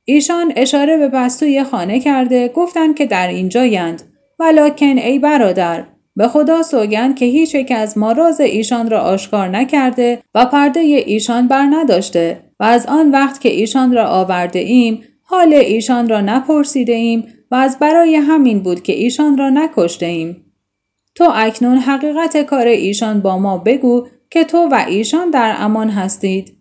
ایشان 0.05 0.53
اشاره 0.57 0.97
به 0.97 1.09
بستوی 1.09 1.65
خانه 1.65 2.01
کرده 2.01 2.49
گفتند 2.49 2.97
که 2.97 3.07
در 3.07 3.29
اینجایند 3.29 4.03
ولکن 4.39 4.99
ای 4.99 5.19
برادر 5.19 5.85
به 6.17 6.29
خدا 6.29 6.63
سوگند 6.63 7.17
که 7.17 7.25
هیچ 7.25 7.55
یک 7.55 7.73
از 7.77 7.99
ما 7.99 8.13
راز 8.13 8.41
ایشان 8.41 8.91
را 8.91 9.01
آشکار 9.01 9.49
نکرده 9.49 10.23
و 10.35 10.47
پرده 10.47 10.81
ایشان 10.81 11.49
بر 11.49 11.67
نداشته 11.71 12.41
و 12.61 12.65
از 12.65 12.87
آن 12.87 13.11
وقت 13.11 13.41
که 13.41 13.49
ایشان 13.49 13.95
را 13.95 14.07
آورده 14.07 14.59
ایم 14.59 15.03
حال 15.23 15.55
ایشان 15.55 16.09
را 16.09 16.21
نپرسیده 16.21 16.93
ایم 16.93 17.25
و 17.51 17.55
از 17.55 17.79
برای 17.79 18.17
همین 18.17 18.63
بود 18.63 18.83
که 18.83 18.93
ایشان 18.93 19.39
را 19.39 19.51
نکشته 19.51 20.07
ایم. 20.07 20.45
تو 21.15 21.31
اکنون 21.35 21.79
حقیقت 21.79 22.43
کار 22.43 22.67
ایشان 22.67 23.21
با 23.21 23.39
ما 23.39 23.59
بگو 23.59 24.07
که 24.31 24.45
تو 24.45 24.59
و 24.59 24.85
ایشان 24.89 25.31
در 25.31 25.55
امان 25.59 25.91
هستید. 25.91 26.53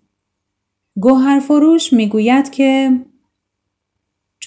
گوهر 1.00 1.40
فروش 1.40 1.94
می‌گوید 1.94 2.50
که 2.50 2.92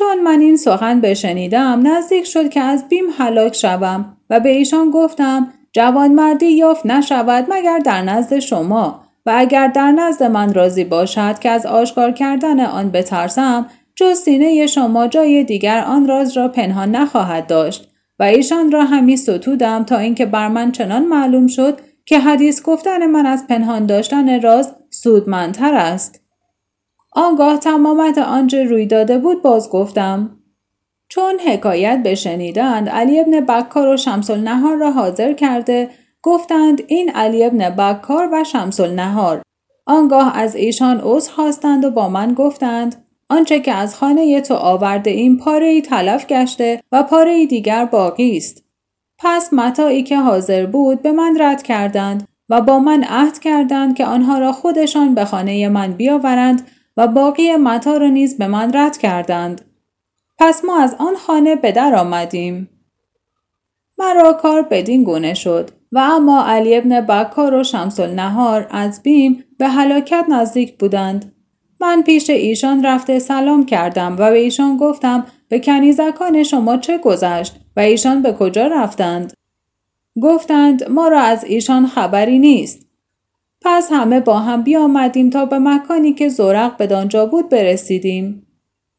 چون 0.00 0.21
من 0.21 0.40
این 0.40 0.57
سخن 0.57 1.00
بشنیدم 1.00 1.87
نزدیک 1.87 2.25
شد 2.25 2.49
که 2.49 2.61
از 2.61 2.88
بیم 2.88 3.04
هلاک 3.19 3.54
شوم 3.54 4.16
و 4.30 4.40
به 4.40 4.49
ایشان 4.49 4.90
گفتم 4.90 5.52
جوانمردی 5.73 6.47
یافت 6.47 6.87
نشود 6.87 7.47
مگر 7.50 7.78
در 7.78 8.02
نزد 8.02 8.38
شما 8.38 9.04
و 9.26 9.33
اگر 9.37 9.66
در 9.66 9.92
نزد 9.92 10.23
من 10.23 10.54
راضی 10.54 10.85
باشد 10.85 11.38
که 11.38 11.50
از 11.50 11.66
آشکار 11.66 12.11
کردن 12.11 12.61
آن 12.61 12.90
بترسم 12.90 13.66
جز 13.97 14.19
سینه 14.19 14.66
شما 14.66 15.07
جای 15.07 15.45
دیگر 15.45 15.85
آن 15.85 16.07
راز 16.07 16.37
را 16.37 16.49
پنهان 16.49 16.90
نخواهد 16.97 17.47
داشت 17.47 17.88
و 18.19 18.23
ایشان 18.23 18.73
را 18.73 18.85
همی 18.85 19.16
ستودم 19.16 19.85
تا 19.85 19.99
اینکه 19.99 20.26
بر 20.26 20.49
من 20.49 20.73
چنان 20.73 21.04
معلوم 21.04 21.47
شد 21.47 21.80
که 22.04 22.19
حدیث 22.19 22.62
گفتن 22.62 23.07
من 23.07 23.26
از 23.26 23.47
پنهان 23.47 23.87
داشتن 23.87 24.40
راز 24.40 24.73
سودمندتر 24.90 25.75
است. 25.75 26.20
آنگاه 27.12 27.59
تمامت 27.59 28.19
آنچه 28.19 28.64
روی 28.64 28.87
داده 28.87 29.19
بود 29.19 29.43
باز 29.43 29.71
گفتم. 29.71 30.37
چون 31.09 31.38
حکایت 31.47 32.02
بشنیدند 32.05 32.88
علی 32.88 33.21
ابن 33.21 33.40
بکار 33.40 33.88
و 33.88 33.97
شمس 33.97 34.31
النهار 34.31 34.76
را 34.76 34.90
حاضر 34.90 35.33
کرده 35.33 35.90
گفتند 36.23 36.83
این 36.87 37.11
علی 37.11 37.45
ابن 37.45 37.71
بکار 37.71 38.29
و 38.33 38.45
شمس 38.45 38.81
النهار. 38.81 39.43
آنگاه 39.87 40.37
از 40.37 40.55
ایشان 40.55 41.00
عذر 41.05 41.33
خواستند 41.33 41.85
و 41.85 41.90
با 41.90 42.09
من 42.09 42.35
گفتند 42.35 43.07
آنچه 43.29 43.61
که 43.61 43.73
از 43.73 43.95
خانه 43.95 44.40
تو 44.40 44.55
آورده 44.55 45.11
این 45.11 45.38
پاره 45.38 45.67
ای 45.67 45.83
تلف 45.83 46.26
گشته 46.26 46.81
و 46.93 47.02
پاره 47.02 47.47
دیگر 47.47 47.85
باقی 47.85 48.37
است. 48.37 48.64
پس 49.19 49.52
متاعی 49.52 50.02
که 50.02 50.19
حاضر 50.19 50.67
بود 50.67 51.02
به 51.02 51.12
من 51.12 51.37
رد 51.40 51.62
کردند 51.62 52.29
و 52.49 52.61
با 52.61 52.79
من 52.79 53.05
عهد 53.05 53.38
کردند 53.38 53.97
که 53.97 54.07
آنها 54.07 54.38
را 54.38 54.52
خودشان 54.52 55.14
به 55.14 55.25
خانه 55.25 55.69
من 55.69 55.93
بیاورند 55.93 56.69
و 57.00 57.07
باقی 57.07 57.57
متا 57.57 57.97
را 57.97 58.09
نیز 58.09 58.38
به 58.38 58.47
من 58.47 58.73
رد 58.75 58.99
کردند. 58.99 59.61
پس 60.38 60.64
ما 60.64 60.80
از 60.83 60.97
آن 60.99 61.16
خانه 61.16 61.57
به 61.57 61.73
در 61.73 61.95
آمدیم. 61.95 62.71
مرا 63.99 64.33
کار 64.33 64.62
بدین 64.62 65.04
گونه 65.04 65.35
شد 65.35 65.71
و 65.92 65.99
اما 65.99 66.45
علی 66.45 66.76
ابن 66.76 67.00
بکار 67.00 67.54
و 67.54 67.64
شمس 67.64 68.00
النهار 68.00 68.66
از 68.71 69.02
بیم 69.02 69.45
به 69.59 69.69
هلاکت 69.69 70.25
نزدیک 70.28 70.78
بودند. 70.78 71.33
من 71.80 72.02
پیش 72.02 72.30
ایشان 72.30 72.87
رفته 72.87 73.19
سلام 73.19 73.66
کردم 73.66 74.12
و 74.12 74.30
به 74.30 74.38
ایشان 74.38 74.76
گفتم 74.76 75.26
به 75.49 75.59
کنیزکان 75.59 76.42
شما 76.42 76.76
چه 76.76 76.99
گذشت 76.99 77.57
و 77.76 77.80
ایشان 77.80 78.23
به 78.23 78.33
کجا 78.33 78.66
رفتند؟ 78.66 79.33
گفتند 80.23 80.88
ما 80.88 81.09
را 81.09 81.21
از 81.21 81.45
ایشان 81.45 81.87
خبری 81.87 82.38
نیست. 82.38 82.89
پس 83.62 83.88
همه 83.93 84.21
با 84.21 84.38
هم 84.38 84.62
بیامدیم 84.62 85.31
تا 85.31 85.45
به 85.45 85.59
مکانی 85.59 86.12
که 86.12 86.29
زورق 86.29 86.76
بدانجا 86.76 87.26
بود 87.26 87.49
برسیدیم. 87.49 88.47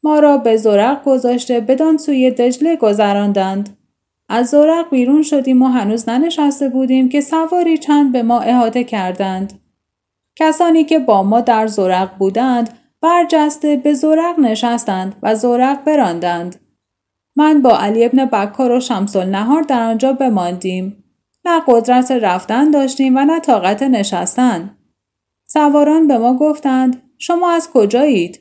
ما 0.02 0.18
را 0.18 0.38
به 0.38 0.56
زورق 0.56 1.04
گذاشته 1.04 1.60
بدان 1.60 1.96
سوی 1.96 2.30
دجله 2.30 2.76
گذراندند. 2.76 3.76
از 4.28 4.50
زورق 4.50 4.90
بیرون 4.90 5.22
شدیم 5.22 5.62
و 5.62 5.66
هنوز 5.66 6.08
ننشسته 6.08 6.68
بودیم 6.68 7.08
که 7.08 7.20
سواری 7.20 7.78
چند 7.78 8.12
به 8.12 8.22
ما 8.22 8.40
احاطه 8.40 8.84
کردند. 8.84 9.52
کسانی 10.36 10.84
که 10.84 10.98
با 10.98 11.22
ما 11.22 11.40
در 11.40 11.66
زورق 11.66 12.18
بودند 12.18 12.78
برجسته 13.00 13.76
به 13.76 13.94
زورق 13.94 14.38
نشستند 14.38 15.16
و 15.22 15.34
زورق 15.34 15.84
براندند. 15.84 16.56
من 17.36 17.62
با 17.62 17.78
علی 17.78 18.04
ابن 18.04 18.24
بکار 18.24 18.70
و 18.70 18.80
شمس 18.80 19.16
نهار 19.16 19.62
در 19.62 19.82
آنجا 19.82 20.12
بماندیم. 20.12 21.01
نه 21.44 21.62
قدرت 21.66 22.10
رفتن 22.10 22.70
داشتیم 22.70 23.16
و 23.16 23.24
نه 23.24 23.40
طاقت 23.40 23.82
نشستن. 23.82 24.76
سواران 25.46 26.08
به 26.08 26.18
ما 26.18 26.36
گفتند 26.36 27.02
شما 27.18 27.50
از 27.50 27.70
کجایید؟ 27.70 28.40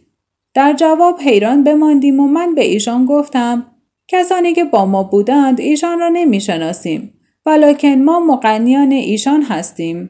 در 0.54 0.74
جواب 0.74 1.20
حیران 1.20 1.64
بماندیم 1.64 2.20
و 2.20 2.28
من 2.28 2.56
به 2.56 2.66
ایشان 2.66 3.06
گفتم 3.06 3.66
کسانی 4.08 4.54
که 4.54 4.64
با 4.64 4.86
ما 4.86 5.04
بودند 5.04 5.60
ایشان 5.60 6.00
را 6.00 6.10
نمی 6.10 6.42
شناسیم 6.42 7.14
ولیکن 7.46 7.96
ما 7.96 8.20
مقنیان 8.20 8.92
ایشان 8.92 9.42
هستیم. 9.42 10.10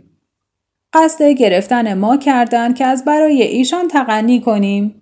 قصد 0.93 1.23
گرفتن 1.23 1.93
ما 1.93 2.17
کردند 2.17 2.75
که 2.75 2.85
از 2.85 3.05
برای 3.05 3.41
ایشان 3.41 3.87
تقنی 3.87 4.41
کنیم. 4.41 5.01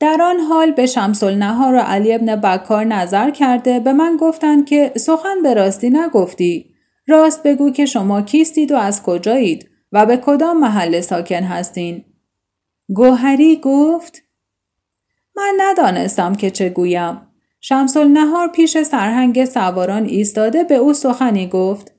در 0.00 0.22
آن 0.22 0.40
حال 0.40 0.70
به 0.70 0.86
شمس 0.86 1.22
النهار 1.22 1.74
و 1.74 1.78
علی 1.78 2.14
ابن 2.14 2.36
بکار 2.36 2.84
نظر 2.84 3.30
کرده 3.30 3.80
به 3.80 3.92
من 3.92 4.16
گفتند 4.20 4.66
که 4.66 4.92
سخن 4.96 5.42
به 5.42 5.54
راستی 5.54 5.90
نگفتی. 5.90 6.67
راست 7.08 7.42
بگو 7.42 7.70
که 7.70 7.86
شما 7.86 8.22
کیستید 8.22 8.72
و 8.72 8.76
از 8.76 9.02
کجایید 9.02 9.70
و 9.92 10.06
به 10.06 10.16
کدام 10.16 10.60
محل 10.60 11.00
ساکن 11.00 11.42
هستین؟ 11.42 12.04
گوهری 12.88 13.56
گفت 13.56 14.22
من 15.36 15.52
ندانستم 15.60 16.34
که 16.34 16.50
چه 16.50 16.68
گویم. 16.68 17.20
شمس 17.60 17.96
النهار 17.96 18.48
پیش 18.48 18.82
سرهنگ 18.82 19.44
سواران 19.44 20.04
ایستاده 20.04 20.64
به 20.64 20.74
او 20.74 20.92
سخنی 20.92 21.46
گفت. 21.46 21.92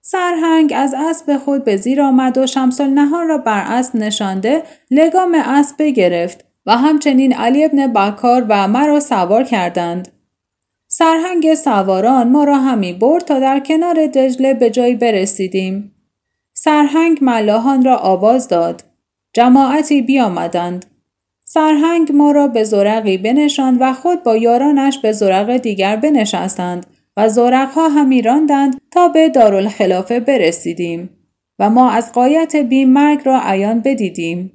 سرهنگ 0.00 0.72
از 0.76 0.94
اسب 0.98 1.38
خود 1.38 1.64
به 1.64 1.76
زیر 1.76 2.02
آمد 2.02 2.38
و 2.38 2.46
شمس 2.46 2.80
النهار 2.80 3.24
را 3.24 3.38
بر 3.38 3.64
اسب 3.66 3.96
نشانده 3.96 4.62
لگام 4.90 5.34
اسب 5.34 5.76
بگرفت 5.78 6.44
و 6.66 6.76
همچنین 6.76 7.32
علی 7.34 7.64
ابن 7.64 7.92
بکار 7.92 8.46
و 8.48 8.68
مرا 8.68 9.00
سوار 9.00 9.44
کردند. 9.44 10.13
سرهنگ 10.96 11.54
سواران 11.54 12.28
ما 12.28 12.44
را 12.44 12.56
همی 12.56 12.92
برد 12.92 13.24
تا 13.24 13.40
در 13.40 13.60
کنار 13.60 14.06
دجله 14.06 14.54
به 14.54 14.70
جایی 14.70 14.94
برسیدیم. 14.94 15.92
سرهنگ 16.52 17.18
ملاحان 17.22 17.84
را 17.84 17.96
آواز 17.96 18.48
داد. 18.48 18.84
جماعتی 19.32 20.02
بیامدند. 20.02 20.86
سرهنگ 21.44 22.12
ما 22.12 22.30
را 22.30 22.48
به 22.48 22.64
زرقی 22.64 23.18
بنشاند 23.18 23.76
و 23.80 23.92
خود 23.92 24.22
با 24.22 24.36
یارانش 24.36 24.98
به 24.98 25.12
زرق 25.12 25.56
دیگر 25.56 25.96
بنشستند 25.96 26.86
و 27.16 27.28
زرقها 27.28 27.88
همی 27.88 28.22
راندند 28.22 28.80
تا 28.90 29.08
به 29.08 29.28
دارالخلافه 29.28 30.20
برسیدیم 30.20 31.10
و 31.58 31.70
ما 31.70 31.90
از 31.90 32.12
قایت 32.12 32.56
بیم 32.56 32.90
مرگ 32.90 33.20
را 33.24 33.40
عیان 33.44 33.80
بدیدیم. 33.80 34.52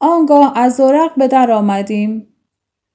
آنگاه 0.00 0.58
از 0.58 0.76
زرق 0.76 1.14
به 1.16 1.28
در 1.28 1.50
آمدیم. 1.50 2.26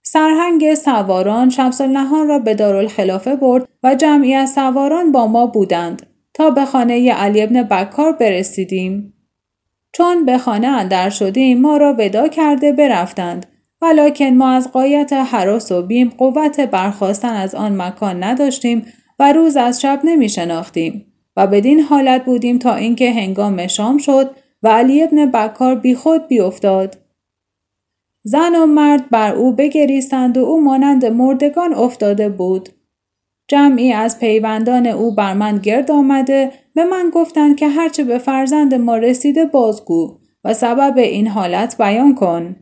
سرهنگ 0.06 0.74
سواران 0.74 1.50
شمس 1.50 1.82
نهان 1.82 2.28
را 2.28 2.40
به 2.40 2.56
دارالخلافه 2.56 3.36
برد 3.36 3.68
و 3.84 3.96
جمعی 3.96 4.34
از 4.34 4.54
سواران 4.54 5.12
با 5.12 5.28
ما 5.28 5.48
بودند 5.48 6.06
تا 6.34 6.50
به 6.50 6.66
خانه 6.66 7.12
علی 7.12 7.42
ابن 7.42 7.64
بکار 7.64 8.12
برسیدیم. 8.12 9.14
چون 9.92 10.26
به 10.26 10.38
خانه 10.38 10.68
اندر 10.68 11.10
شدیم 11.10 11.62
ما 11.62 11.78
را 11.78 11.96
ودا 12.00 12.28
کرده 12.28 12.72
برفتند 12.72 13.46
ولکن 13.82 14.30
ما 14.30 14.52
از 14.52 14.72
قایت 14.72 15.14
حراس 15.14 15.72
و 15.72 15.82
بیم 15.82 16.10
قوت 16.18 16.60
برخواستن 16.60 17.34
از 17.34 17.56
آن 17.56 17.82
مکان 17.82 18.24
نداشتیم 18.24 18.86
و 19.20 19.34
روز 19.34 19.58
از 19.58 19.82
شب 19.82 20.00
نمی 20.04 20.30
شناختیم 20.30 21.06
و 21.38 21.48
بدین 21.48 21.80
حالت 21.80 22.26
بودیم 22.26 22.60
تا 22.60 22.76
اینکه 22.76 23.12
هنگام 23.12 23.68
شام 23.68 23.98
شد 23.98 24.36
و 24.64 24.68
علی 24.68 25.04
ابن 25.04 25.32
بکار 25.32 25.76
بی 25.76 25.96
خود 25.96 26.28
بیافتاد. 26.28 27.03
زن 28.24 28.56
و 28.56 28.66
مرد 28.66 29.10
بر 29.10 29.36
او 29.36 29.54
بگریستند 29.54 30.38
و 30.38 30.46
او 30.46 30.62
مانند 30.64 31.06
مردگان 31.06 31.74
افتاده 31.74 32.30
بود. 32.30 32.70
جمعی 33.48 33.94
از 33.94 34.20
پیوندان 34.20 34.88
او 34.88 35.16
بر 35.16 35.34
من 35.34 35.58
گرد 35.58 35.92
آمده 35.92 36.52
به 36.76 36.84
من 36.84 37.10
گفتند 37.14 37.56
که 37.56 37.68
هرچه 37.68 38.04
به 38.04 38.18
فرزند 38.18 38.74
ما 38.74 38.98
رسیده 38.98 39.46
بازگو 39.46 40.20
و 40.44 40.54
سبب 40.54 40.98
این 40.98 41.28
حالت 41.28 41.78
بیان 41.78 42.16
کن. 42.16 42.56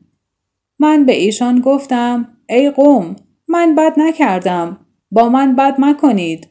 من 0.79 1.05
به 1.05 1.13
ایشان 1.13 1.59
گفتم 1.59 2.37
ای 2.49 2.69
قوم 2.69 3.15
من 3.47 3.75
بد 3.75 3.93
نکردم 3.97 4.77
با 5.11 5.29
من 5.29 5.55
بد 5.55 5.75
مکنید. 5.79 6.47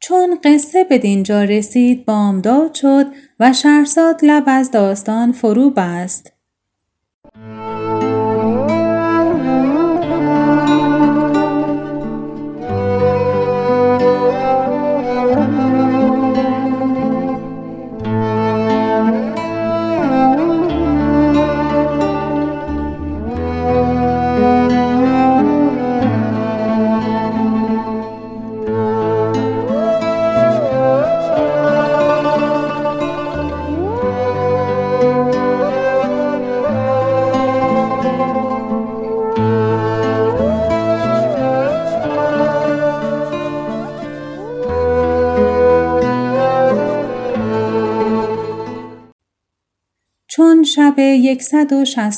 چون 0.00 0.38
قصه 0.44 0.84
به 0.84 0.98
دینجا 0.98 1.42
رسید 1.42 2.04
بامداد 2.04 2.74
شد 2.74 3.06
و 3.40 3.52
شهرزاد 3.52 4.20
لب 4.22 4.44
از 4.46 4.70
داستان 4.70 5.32
فرو 5.32 5.70
بست. 5.70 6.32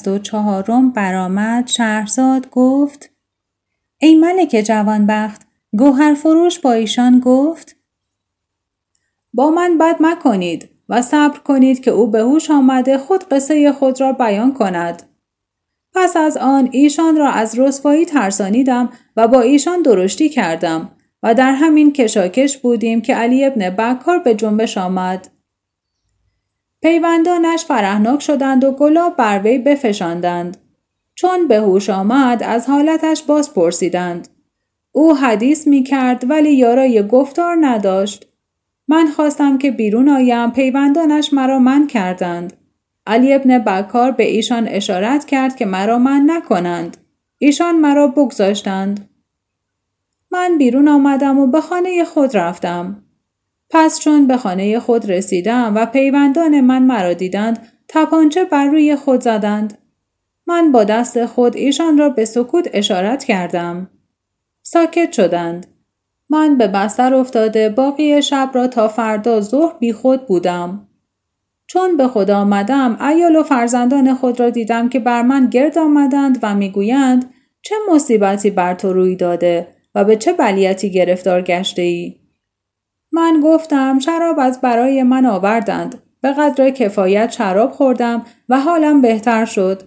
و 0.07 0.19
چهارم 0.19 0.91
برآمد 0.91 1.69
شهرزاد 1.69 2.51
گفت 2.51 3.11
ای 3.99 4.15
ملک 4.15 4.63
جوانبخت 4.67 5.43
گوهر 5.79 6.15
فروش 6.15 6.59
با 6.59 6.73
ایشان 6.73 7.21
گفت 7.21 7.77
با 9.33 9.51
من 9.51 9.79
بد 9.79 9.97
مکنید 10.01 10.69
و 10.89 11.03
صبر 11.03 11.39
کنید 11.39 11.81
که 11.81 11.91
او 11.91 12.11
به 12.11 12.21
هوش 12.21 12.51
آمده 12.51 12.99
خود 12.99 13.29
قصه 13.29 13.73
خود 13.73 14.01
را 14.01 14.13
بیان 14.13 14.53
کند. 14.53 15.03
پس 15.95 16.17
از 16.17 16.37
آن 16.37 16.69
ایشان 16.73 17.17
را 17.17 17.29
از 17.29 17.59
رسوایی 17.59 18.05
ترسانیدم 18.05 18.89
و 19.17 19.29
با 19.29 19.41
ایشان 19.41 19.83
درشتی 19.83 20.29
کردم 20.29 20.91
و 21.23 21.35
در 21.35 21.53
همین 21.53 21.93
کشاکش 21.93 22.59
بودیم 22.59 23.01
که 23.01 23.15
علی 23.15 23.45
ابن 23.45 23.71
بکار 23.71 24.19
به 24.19 24.35
جنبش 24.35 24.79
آمد. 24.79 25.29
پیوندانش 26.85 27.65
فرهناک 27.65 28.23
شدند 28.23 28.65
و 28.65 28.71
گلاب 28.71 29.17
بر 29.17 29.41
وی 29.45 29.59
بفشاندند. 29.59 30.57
چون 31.15 31.49
به 31.49 31.57
هوش 31.57 31.91
آمد 31.91 32.43
از 32.43 32.67
حالتش 32.67 33.23
باز 33.23 33.55
پرسیدند. 33.55 34.29
او 34.93 35.17
حدیث 35.17 35.67
می 35.67 35.83
کرد 35.83 36.31
ولی 36.31 36.53
یارای 36.53 37.07
گفتار 37.07 37.57
نداشت. 37.61 38.27
من 38.89 39.07
خواستم 39.07 39.59
که 39.59 39.71
بیرون 39.71 40.09
آیم 40.09 40.51
پیوندانش 40.51 41.33
مرا 41.33 41.59
من 41.59 41.87
کردند. 41.87 42.53
علی 43.07 43.33
ابن 43.35 43.59
بکار 43.59 44.11
به 44.11 44.25
ایشان 44.25 44.69
اشارت 44.69 45.25
کرد 45.25 45.57
که 45.57 45.67
مرا 45.67 45.99
من 45.99 46.25
نکنند. 46.27 46.97
ایشان 47.39 47.79
مرا 47.81 48.09
بگذاشتند. 48.09 49.09
من 50.33 50.59
بیرون 50.59 50.89
آمدم 50.89 51.39
و 51.39 51.47
به 51.47 51.61
خانه 51.61 52.05
خود 52.05 52.37
رفتم. 52.37 53.04
پس 53.71 54.01
چون 54.01 54.27
به 54.27 54.37
خانه 54.37 54.81
خود 54.81 55.11
رسیدم 55.11 55.73
و 55.77 55.87
پیوندان 55.87 56.61
من 56.61 56.83
مرا 56.83 57.13
دیدند 57.13 57.69
تپانچه 57.89 58.45
بر 58.45 58.67
روی 58.67 58.97
خود 58.97 59.21
زدند. 59.21 59.79
من 60.47 60.73
با 60.73 60.85
دست 60.85 61.27
خود 61.27 61.57
ایشان 61.57 61.99
را 61.99 62.09
به 62.09 62.25
سکوت 62.25 62.69
اشارت 62.73 63.25
کردم. 63.25 63.91
ساکت 64.63 65.13
شدند. 65.13 65.67
من 66.31 66.59
به 66.59 66.69
بستر 66.69 67.15
افتاده 67.15 67.69
باقی 67.69 68.23
شب 68.23 68.51
را 68.55 68.69
تا 68.69 68.89
فردا 68.89 69.41
ظهر 69.41 69.79
بی 69.79 69.93
خود 69.93 70.27
بودم. 70.27 70.89
چون 71.67 71.97
به 71.97 72.09
خدا 72.09 72.39
آمدم 72.39 72.99
ایال 73.03 73.37
و 73.37 73.43
فرزندان 73.43 74.15
خود 74.15 74.41
را 74.41 74.51
دیدم 74.51 74.89
که 74.89 74.99
بر 74.99 75.23
من 75.23 75.47
گرد 75.47 75.79
آمدند 75.79 76.39
و 76.43 76.55
می‌گویند 76.55 77.35
چه 77.63 77.75
مصیبتی 77.93 78.51
بر 78.51 78.75
تو 78.75 78.93
روی 78.93 79.17
داده 79.17 79.69
و 79.95 80.05
به 80.05 80.17
چه 80.17 80.33
بلیتی 80.33 80.91
گرفتار 80.91 81.43
گشته 81.43 81.83
ای؟ 81.83 82.24
من 83.15 83.41
گفتم 83.45 83.99
شراب 83.99 84.39
از 84.39 84.61
برای 84.61 85.03
من 85.03 85.27
آوردند. 85.27 86.03
به 86.21 86.33
قدر 86.33 86.71
کفایت 86.71 87.31
شراب 87.31 87.71
خوردم 87.71 88.23
و 88.49 88.61
حالم 88.61 89.01
بهتر 89.01 89.45
شد 89.45 89.83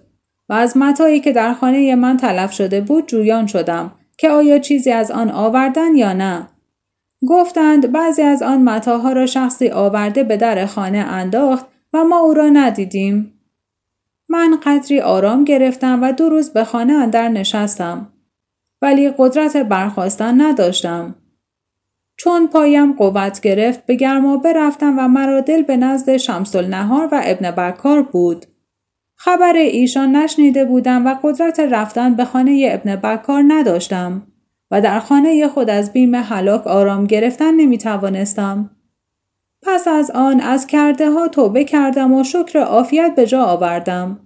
و 0.48 0.52
از 0.52 0.76
متایی 0.76 1.20
که 1.20 1.32
در 1.32 1.54
خانه 1.54 1.94
من 1.94 2.16
تلف 2.16 2.52
شده 2.52 2.80
بود 2.80 3.06
جویان 3.06 3.46
شدم 3.46 3.92
که 4.18 4.30
آیا 4.30 4.58
چیزی 4.58 4.90
از 4.90 5.10
آن 5.10 5.30
آوردن 5.30 5.96
یا 5.96 6.12
نه؟ 6.12 6.48
گفتند 7.28 7.92
بعضی 7.92 8.22
از 8.22 8.42
آن 8.42 8.62
متاها 8.62 9.12
را 9.12 9.26
شخصی 9.26 9.68
آورده 9.68 10.24
به 10.24 10.36
در 10.36 10.66
خانه 10.66 10.98
انداخت 10.98 11.66
و 11.92 12.04
ما 12.04 12.18
او 12.18 12.34
را 12.34 12.48
ندیدیم. 12.48 13.32
من 14.28 14.58
قدری 14.62 15.00
آرام 15.00 15.44
گرفتم 15.44 16.02
و 16.02 16.12
دو 16.12 16.28
روز 16.28 16.50
به 16.50 16.64
خانه 16.64 16.92
اندر 16.92 17.28
نشستم. 17.28 18.12
ولی 18.82 19.10
قدرت 19.18 19.56
برخواستن 19.56 20.40
نداشتم. 20.40 21.14
چون 22.18 22.46
پایم 22.46 22.92
قوت 22.92 23.40
گرفت 23.40 23.86
به 23.86 23.94
گرمابه 23.94 24.52
رفتم 24.52 24.98
و 24.98 25.08
مرا 25.08 25.40
دل 25.40 25.62
به 25.62 25.76
نزد 25.76 26.16
شمس 26.16 26.56
نهار 26.56 27.08
و 27.12 27.20
ابن 27.24 27.50
بکار 27.50 28.02
بود. 28.02 28.46
خبر 29.16 29.52
ایشان 29.52 30.16
نشنیده 30.16 30.64
بودم 30.64 31.06
و 31.06 31.14
قدرت 31.22 31.60
رفتن 31.60 32.14
به 32.14 32.24
خانه 32.24 32.68
ابن 32.70 32.96
بکار 32.96 33.44
نداشتم 33.48 34.26
و 34.70 34.80
در 34.80 35.00
خانه 35.00 35.48
خود 35.48 35.70
از 35.70 35.92
بیم 35.92 36.16
حلاک 36.16 36.66
آرام 36.66 37.04
گرفتن 37.04 37.54
نمی 37.54 37.78
توانستم. 37.78 38.70
پس 39.62 39.88
از 39.88 40.10
آن 40.10 40.40
از 40.40 40.66
کرده 40.66 41.10
ها 41.10 41.28
توبه 41.28 41.64
کردم 41.64 42.12
و 42.12 42.24
شکر 42.24 42.58
عافیت 42.58 43.12
به 43.16 43.26
جا 43.26 43.44
آوردم. 43.44 44.20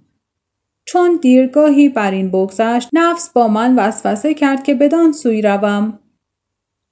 چون 0.85 1.19
دیرگاهی 1.21 1.89
بر 1.89 2.11
این 2.11 2.29
بگذشت 2.29 2.89
نفس 2.93 3.29
با 3.29 3.47
من 3.47 3.75
وسوسه 3.75 4.33
کرد 4.33 4.63
که 4.63 4.75
بدان 4.75 5.11
سوی 5.11 5.41
روم 5.41 5.99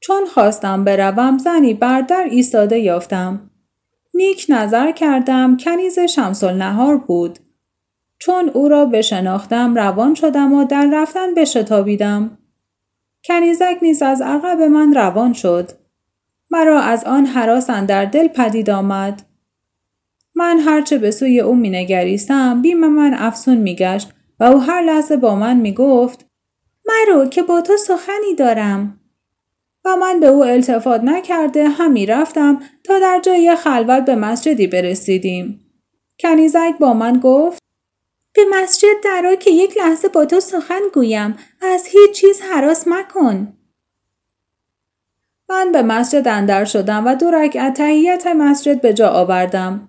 چون 0.02 0.26
خواستم 0.26 0.84
بروم 0.84 1.38
زنی 1.38 1.74
بر 1.74 2.02
در 2.02 2.28
ایستاده 2.32 2.80
یافتم. 2.80 3.50
نیک 4.14 4.46
نظر 4.50 4.92
کردم 4.92 5.58
کنیز 5.58 6.00
شمس 6.00 6.44
نهار 6.44 6.98
بود. 6.98 7.40
چون 8.20 8.50
او 8.50 8.70
را 8.70 8.86
بشناختم 8.86 9.76
روان 9.76 10.14
شدم 10.14 10.54
و 10.54 10.64
در 10.64 10.90
رفتن 10.94 11.34
بشتابیدم. 11.34 12.38
کنیزک 13.24 13.78
نیز 13.82 14.02
از 14.02 14.22
عقب 14.22 14.62
من 14.62 14.94
روان 14.94 15.34
شد. 15.34 15.72
مرا 16.52 16.80
از 16.80 17.04
آن 17.04 17.26
حراس 17.26 17.70
در 17.70 18.06
دل 18.06 18.28
پدید 18.28 18.70
آمد. 18.70 19.22
من 20.36 20.60
هرچه 20.60 20.98
به 20.98 21.12
سوی 21.12 21.40
او 21.40 21.56
مینگریستم 21.56 22.62
بیم 22.62 22.88
من 22.88 23.14
افسون 23.14 23.58
میگشت 23.58 24.10
و 24.40 24.44
او 24.44 24.60
هر 24.60 24.82
لحظه 24.82 25.18
با 25.18 25.36
من 25.36 25.58
می 25.58 25.74
گفت 25.74 26.26
مرو 26.86 27.26
که 27.26 27.44
با 27.44 27.62
تو 27.62 27.78
سخنی 27.78 28.36
دارم. 28.38 29.01
و 29.86 29.96
من 29.96 30.20
به 30.20 30.28
او 30.28 30.44
التفات 30.44 31.02
نکرده 31.04 31.70
همی 31.70 32.06
رفتم 32.06 32.60
تا 32.84 33.00
در 33.00 33.20
جای 33.24 33.56
خلوت 33.56 34.06
به 34.06 34.16
مسجدی 34.16 34.68
برسیدیم. 34.68 35.66
کنیزک 36.20 36.74
با 36.80 36.94
من 36.94 37.20
گفت 37.20 37.64
به 38.34 38.42
مسجد 38.52 39.04
درا 39.04 39.36
که 39.36 39.52
یک 39.52 39.78
لحظه 39.78 40.08
با 40.08 40.26
تو 40.26 40.40
سخن 40.40 40.82
گویم 40.94 41.36
از 41.62 41.86
هیچ 41.86 42.12
چیز 42.12 42.42
حراس 42.42 42.88
مکن. 42.88 43.54
من 45.50 45.72
به 45.72 45.82
مسجد 45.82 46.28
اندر 46.28 46.66
شدم 46.66 47.08
و 47.08 47.16
دو 47.16 47.32
رکعت 47.32 47.74
تهیت 47.74 48.28
مسجد 48.28 48.82
به 48.82 48.94
جا 48.94 49.10
آوردم. 49.10 49.88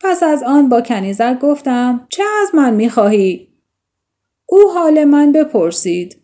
پس 0.00 0.22
از 0.22 0.42
آن 0.42 0.68
با 0.68 0.80
کنیزک 0.80 1.38
گفتم 1.38 2.06
چه 2.10 2.22
از 2.42 2.54
من 2.54 2.74
می‌خواهی؟ 2.74 3.48
او 4.46 4.70
حال 4.74 5.04
من 5.04 5.32
بپرسید. 5.32 6.21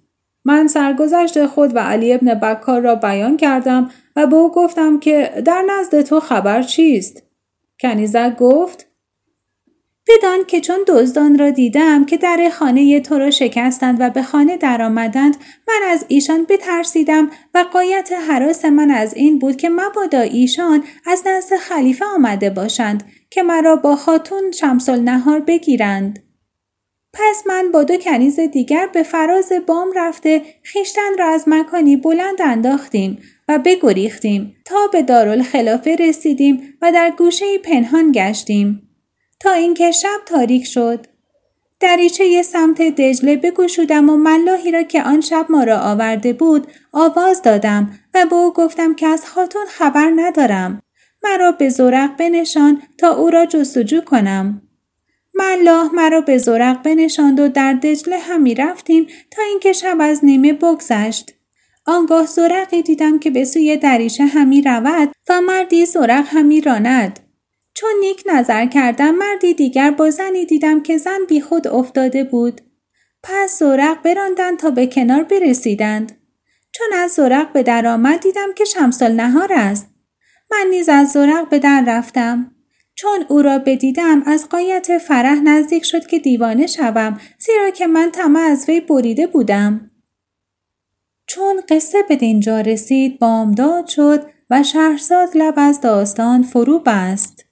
من 0.49 0.67
سرگذشت 0.67 1.47
خود 1.47 1.77
و 1.77 1.79
علی 1.79 2.13
ابن 2.13 2.35
بکار 2.35 2.81
را 2.81 2.95
بیان 2.95 3.37
کردم 3.37 3.91
و 4.17 4.27
به 4.27 4.37
او 4.37 4.51
گفتم 4.51 4.99
که 4.99 5.43
در 5.45 5.63
نزد 5.63 6.03
تو 6.03 6.21
خبر 6.21 6.63
چیست؟ 6.63 7.23
کنیزک 7.81 8.37
گفت 8.37 8.87
بدان 10.09 10.45
که 10.47 10.61
چون 10.61 10.79
دزدان 10.87 11.39
را 11.39 11.51
دیدم 11.51 12.05
که 12.05 12.17
در 12.17 12.51
خانه 12.53 13.01
تو 13.01 13.19
را 13.19 13.31
شکستند 13.31 14.01
و 14.01 14.11
به 14.11 14.23
خانه 14.23 14.57
درآمدند 14.57 15.37
من 15.69 15.81
از 15.89 16.05
ایشان 16.09 16.47
بترسیدم 16.49 17.31
و 17.55 17.65
قایت 17.73 18.13
حراس 18.29 18.65
من 18.65 18.91
از 18.91 19.15
این 19.15 19.39
بود 19.39 19.57
که 19.57 19.69
مبادا 19.69 20.21
ایشان 20.21 20.85
از 21.07 21.23
نزد 21.27 21.57
خلیفه 21.57 22.05
آمده 22.05 22.51
باشند 22.51 23.03
که 23.31 23.43
مرا 23.43 23.77
با 23.77 23.97
خاتون 23.97 24.51
شمس 24.51 24.89
نهار 24.89 25.41
بگیرند. 25.41 26.28
پس 27.13 27.43
من 27.47 27.73
با 27.73 27.85
دو 27.85 27.97
کنیز 27.97 28.41
دیگر 28.41 28.87
به 28.87 29.03
فراز 29.03 29.53
بام 29.67 29.93
رفته 29.97 30.43
خیشتن 30.63 31.19
را 31.19 31.27
از 31.27 31.45
مکانی 31.47 31.97
بلند 31.97 32.43
انداختیم 32.43 33.23
و 33.49 33.59
بگریختیم 33.59 34.57
تا 34.65 34.87
به 34.93 35.03
دارالخلافه 35.03 35.97
رسیدیم 35.97 36.75
و 36.83 36.93
در 36.93 37.13
گوشه 37.19 37.59
پنهان 37.59 38.13
گشتیم. 38.13 38.83
تا 39.41 39.53
اینکه 39.53 39.91
شب 39.91 40.19
تاریک 40.27 40.65
شد. 40.67 41.07
دریچه 41.81 42.43
سمت 42.43 42.83
دجله 42.83 43.37
بگشودم 43.37 44.11
و 44.11 44.17
ملاحی 44.17 44.71
را 44.71 44.83
که 44.83 45.03
آن 45.03 45.21
شب 45.21 45.47
ما 45.49 45.65
را 45.65 45.79
آورده 45.79 46.33
بود 46.33 46.67
آواز 46.93 47.43
دادم 47.43 47.91
و 48.15 48.27
به 48.27 48.37
او 48.37 48.53
گفتم 48.53 48.95
که 48.95 49.07
از 49.07 49.27
خاتون 49.27 49.67
خبر 49.69 50.13
ندارم. 50.17 50.83
مرا 51.25 51.53
به 51.53 51.69
زورق 51.69 52.17
بنشان 52.17 52.83
تا 52.99 53.15
او 53.15 53.31
را 53.31 53.47
جستجو 53.47 54.01
کنم. 54.01 54.68
ملاح 55.39 55.95
مرا 55.95 56.21
به 56.21 56.39
زورق 56.39 56.83
بنشاند 56.83 57.41
و 57.41 57.49
در 57.49 57.73
دجله 57.73 58.19
همی 58.19 58.55
رفتیم 58.55 59.07
تا 59.31 59.43
اینکه 59.43 59.73
شب 59.73 59.97
از 60.01 60.25
نیمه 60.25 60.53
بگذشت 60.53 61.35
آنگاه 61.87 62.27
زورقی 62.27 62.83
دیدم 62.83 63.19
که 63.19 63.31
به 63.31 63.45
سوی 63.45 63.77
دریچه 63.77 64.27
همی 64.27 64.63
رود 64.63 65.13
و 65.29 65.41
مردی 65.41 65.87
زورق 65.87 66.25
همی 66.29 66.61
راند 66.61 67.21
چون 67.81 67.91
نیک 68.01 68.23
نظر 68.27 68.67
کردم 68.67 69.11
مردی 69.15 69.55
دیگر 69.55 69.91
با 69.91 70.11
زنی 70.11 70.45
دیدم 70.45 70.83
که 70.83 70.99
زن 70.99 71.19
بی 71.29 71.41
خود 71.41 71.69
افتاده 71.69 72.25
بود. 72.25 72.61
پس 73.23 73.59
زورق 73.59 74.03
براندن 74.03 74.57
تا 74.57 74.71
به 74.71 74.87
کنار 74.87 75.23
برسیدند. 75.23 76.13
چون 76.73 76.87
از 76.95 77.15
زورق 77.15 77.53
به 77.53 77.63
در 77.63 77.87
آمد 77.87 78.21
دیدم 78.21 78.55
که 78.57 78.65
شمسال 78.65 79.13
نهار 79.13 79.53
است. 79.53 79.89
من 80.51 80.67
نیز 80.71 80.89
از 80.89 81.13
زورق 81.13 81.49
به 81.49 81.59
در 81.59 81.85
رفتم. 81.87 82.58
چون 83.01 83.25
او 83.29 83.43
را 83.43 83.59
بدیدم 83.59 84.23
از 84.27 84.49
قایت 84.49 84.99
فرح 84.99 85.41
نزدیک 85.41 85.85
شد 85.85 86.07
که 86.07 86.19
دیوانه 86.19 86.67
شوم 86.67 87.21
زیرا 87.39 87.71
که 87.71 87.87
من 87.87 88.11
طمع 88.11 88.41
از 88.41 88.69
وی 88.69 88.81
بریده 88.81 89.27
بودم. 89.27 89.91
چون 91.27 91.61
قصه 91.69 91.99
به 92.09 92.17
دینجا 92.17 92.61
رسید 92.61 93.19
بامداد 93.19 93.87
شد 93.87 94.27
و 94.51 94.63
شهرزاد 94.63 95.29
لب 95.35 95.55
از 95.57 95.81
داستان 95.81 96.43
فرو 96.43 96.79
بست. 96.79 97.45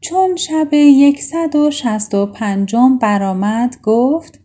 چون 0.00 0.36
شب 0.36 0.68
یکصد 0.72 1.56
و 1.56 1.70
شست 1.70 2.14
و 2.14 2.26
پنجم 2.26 2.98
برآمد 2.98 3.76
گفت 3.82 4.40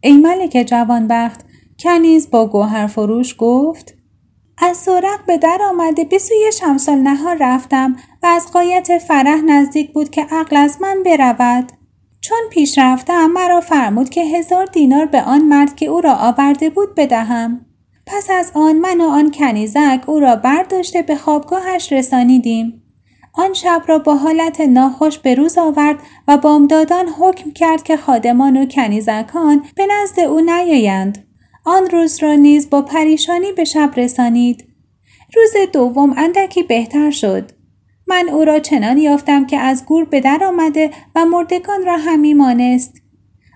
ای 0.00 0.12
ملک 0.12 0.64
جوانبخت 0.68 1.40
کنیز 1.78 2.30
با 2.30 2.46
گوهر 2.46 2.86
فروش 2.86 3.34
گفت 3.38 4.01
از 4.58 4.76
سرق 4.76 5.26
به 5.26 5.38
در 5.38 5.58
آمده 5.70 6.04
به 6.04 6.18
سوی 6.18 6.52
شمسال 6.60 6.98
نهار 6.98 7.36
رفتم 7.40 7.96
و 8.22 8.26
از 8.26 8.52
قایت 8.52 8.98
فرح 8.98 9.40
نزدیک 9.40 9.92
بود 9.92 10.10
که 10.10 10.26
عقل 10.30 10.56
از 10.56 10.76
من 10.80 11.02
برود. 11.02 11.72
چون 12.20 12.38
پیش 12.50 12.78
رفتم 12.78 13.26
مرا 13.26 13.60
فرمود 13.60 14.10
که 14.10 14.20
هزار 14.20 14.66
دینار 14.66 15.06
به 15.06 15.22
آن 15.22 15.40
مرد 15.40 15.76
که 15.76 15.86
او 15.86 16.00
را 16.00 16.14
آورده 16.14 16.70
بود 16.70 16.94
بدهم. 16.94 17.66
پس 18.06 18.30
از 18.30 18.52
آن 18.54 18.76
من 18.76 19.00
و 19.00 19.04
آن 19.04 19.30
کنیزک 19.30 20.00
او 20.06 20.20
را 20.20 20.36
برداشته 20.36 21.02
به 21.02 21.16
خوابگاهش 21.16 21.92
رسانیدیم. 21.92 22.82
آن 23.34 23.52
شب 23.52 23.82
را 23.86 23.98
با 23.98 24.14
حالت 24.14 24.60
ناخوش 24.60 25.18
به 25.18 25.34
روز 25.34 25.58
آورد 25.58 25.98
و 26.28 26.36
بامدادان 26.36 27.08
حکم 27.08 27.50
کرد 27.50 27.82
که 27.82 27.96
خادمان 27.96 28.56
و 28.56 28.66
کنیزکان 28.66 29.64
به 29.76 29.86
نزد 29.86 30.20
او 30.20 30.40
نیایند. 30.40 31.31
آن 31.64 31.90
روز 31.90 32.22
را 32.22 32.34
نیز 32.34 32.70
با 32.70 32.82
پریشانی 32.82 33.52
به 33.52 33.64
شب 33.64 33.90
رسانید. 33.96 34.64
روز 35.34 35.52
دوم 35.72 36.14
اندکی 36.16 36.62
بهتر 36.62 37.10
شد. 37.10 37.50
من 38.06 38.28
او 38.28 38.44
را 38.44 38.58
چنان 38.58 38.98
یافتم 38.98 39.46
که 39.46 39.58
از 39.58 39.84
گور 39.86 40.04
به 40.04 40.20
در 40.20 40.44
آمده 40.44 40.90
و 41.14 41.24
مردگان 41.24 41.86
را 41.86 41.96
همی 41.96 42.34
مانست. 42.34 43.02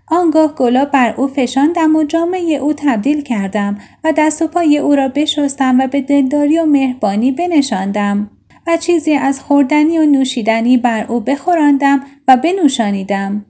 آنگاه 0.09 0.55
گلا 0.55 0.85
بر 0.85 1.15
او 1.17 1.27
فشاندم 1.27 1.97
و 1.97 2.05
جامعه 2.05 2.55
او 2.57 2.73
تبدیل 2.73 3.23
کردم 3.23 3.79
و 4.05 4.13
دست 4.13 4.43
و 4.43 4.47
پای 4.47 4.79
او 4.79 4.95
را 4.95 5.09
بشستم 5.09 5.79
و 5.81 5.87
به 5.87 6.01
دلداری 6.01 6.59
و 6.59 6.65
مهربانی 6.65 7.33
بنشاندم. 7.33 8.31
و 8.67 8.77
چیزی 8.77 9.15
از 9.15 9.41
خوردنی 9.41 9.99
و 9.99 10.07
نوشیدنی 10.07 10.77
بر 10.77 11.07
او 11.09 11.21
بخوراندم 11.21 12.05
و 12.29 12.37
بنوشانیدم. 12.37 13.47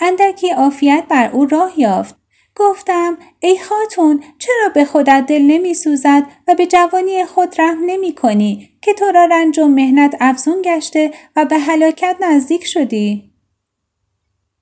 اندکی 0.00 0.50
عافیت 0.50 1.04
بر 1.08 1.30
او 1.30 1.46
راه 1.46 1.80
یافت. 1.80 2.21
گفتم 2.62 3.18
ای 3.40 3.58
خاتون 3.58 4.22
چرا 4.38 4.68
به 4.74 4.84
خودت 4.84 5.24
دل 5.28 5.42
نمی 5.42 5.74
سوزد 5.74 6.22
و 6.48 6.54
به 6.54 6.66
جوانی 6.66 7.24
خود 7.24 7.60
رحم 7.60 7.78
نمی 7.86 8.14
کنی 8.14 8.68
که 8.82 8.94
تو 8.94 9.04
را 9.04 9.24
رنج 9.24 9.58
و 9.58 9.68
مهنت 9.68 10.16
افزون 10.20 10.62
گشته 10.64 11.10
و 11.36 11.44
به 11.44 11.58
هلاکت 11.58 12.16
نزدیک 12.20 12.66
شدی؟ 12.66 13.32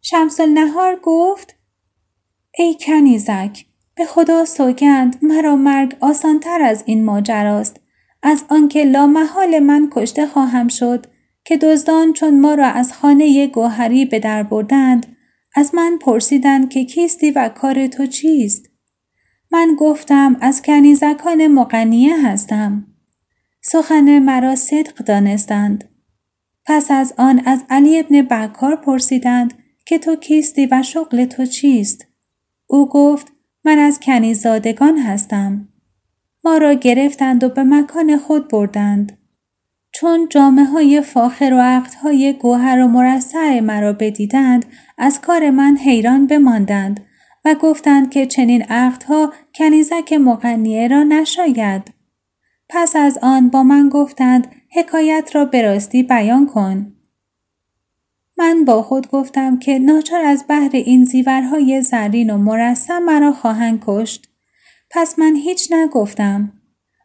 شمس 0.03 0.41
نهار 0.41 1.01
گفت 1.03 1.57
ای 2.59 2.77
کنیزک 2.81 3.65
به 3.95 4.05
خدا 4.05 4.45
سوگند 4.45 5.19
مرا 5.23 5.57
مرگ 5.57 5.97
آسانتر 6.01 6.63
از 6.63 6.83
این 6.87 7.05
ماجراست 7.05 7.81
از 8.23 8.45
آنکه 8.49 8.85
لامحال 8.85 9.59
من 9.59 9.91
کشته 9.93 10.27
خواهم 10.27 10.69
شد 10.69 11.07
که 11.45 11.57
دزدان 11.57 12.13
چون 12.13 12.41
ما 12.41 12.55
را 12.55 12.67
از 12.67 12.93
خانه 12.93 13.47
گوهری 13.47 14.05
به 14.05 14.19
در 14.19 14.43
بردند 14.43 15.10
از 15.55 15.75
من 15.75 15.99
پرسیدند 15.99 16.71
که 16.71 16.85
کیستی 16.85 17.31
و 17.31 17.49
کار 17.49 17.87
تو 17.87 18.07
چیست؟ 18.07 18.67
من 19.51 19.77
گفتم 19.79 20.37
از 20.41 20.63
کنیزکان 20.63 21.47
مقنیه 21.47 22.27
هستم. 22.27 22.87
سخن 23.63 24.19
مرا 24.19 24.57
صدق 24.57 24.95
دانستند. 24.95 25.85
پس 26.67 26.91
از 26.91 27.15
آن 27.19 27.43
از 27.47 27.65
علی 27.71 27.99
ابن 27.99 28.23
بکار 28.23 28.77
پرسیدند 28.77 29.55
که 29.87 29.99
تو 29.99 30.17
کیستی 30.17 30.69
و 30.71 30.83
شغل 30.83 31.25
تو 31.25 31.47
چیست؟ 31.47 32.07
او 32.67 32.89
گفت 32.89 33.33
من 33.65 33.79
از 33.79 34.01
کنیزادگان 34.01 34.99
هستم. 34.99 35.69
ما 36.45 36.59
را 36.59 36.73
گرفتند 36.73 37.45
و 37.45 37.49
به 37.49 37.63
مکان 37.63 38.19
خود 38.19 38.49
بردند. 38.49 39.19
چون 39.93 40.29
جامعه 40.29 40.65
های 40.65 41.01
فاخر 41.01 41.53
و 41.53 41.61
عقدهای 41.61 42.33
گوهر 42.33 42.81
و 42.81 42.89
مرسع 42.89 43.61
مرا 43.61 43.93
بدیدند 43.93 44.65
از 45.01 45.21
کار 45.21 45.51
من 45.51 45.77
حیران 45.77 46.27
بماندند 46.27 47.01
و 47.45 47.55
گفتند 47.55 48.11
که 48.11 48.27
چنین 48.27 48.63
عقدها 48.63 49.33
کنیزک 49.55 50.13
مغنیه 50.13 50.89
را 50.89 51.03
نشاید. 51.03 51.83
پس 52.69 52.97
از 52.97 53.19
آن 53.23 53.49
با 53.49 53.63
من 53.63 53.89
گفتند 53.89 54.47
حکایت 54.73 55.31
را 55.35 55.45
به 55.45 55.63
راستی 55.63 56.03
بیان 56.03 56.47
کن. 56.47 56.93
من 58.39 58.65
با 58.65 58.83
خود 58.83 59.09
گفتم 59.09 59.59
که 59.59 59.79
ناچار 59.79 60.21
از 60.21 60.45
بحر 60.49 60.71
این 60.73 61.05
زیورهای 61.05 61.83
زرین 61.83 62.31
و 62.31 62.39
مرسم 62.39 63.03
مرا 63.03 63.33
خواهند 63.33 63.83
کشت. 63.87 64.29
پس 64.91 65.19
من 65.19 65.35
هیچ 65.35 65.73
نگفتم. 65.73 66.53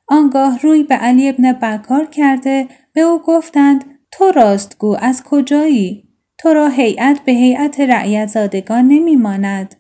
آنگاه 0.08 0.60
روی 0.60 0.84
به 0.84 0.96
علی 0.96 1.30
ابن 1.30 1.54
بکار 1.54 2.06
کرده 2.06 2.68
به 2.94 3.02
او 3.02 3.20
گفتند 3.20 3.86
تو 4.12 4.32
راستگو 4.32 4.98
از 5.00 5.24
کجایی؟ 5.24 6.05
تو 6.38 6.54
را 6.54 6.68
هیئت 6.68 7.20
به 7.26 7.32
هیئت 7.32 7.80
رعیت 7.80 8.28
زادگان 8.28 8.88
نمی 8.88 9.16
ماند. 9.16 9.76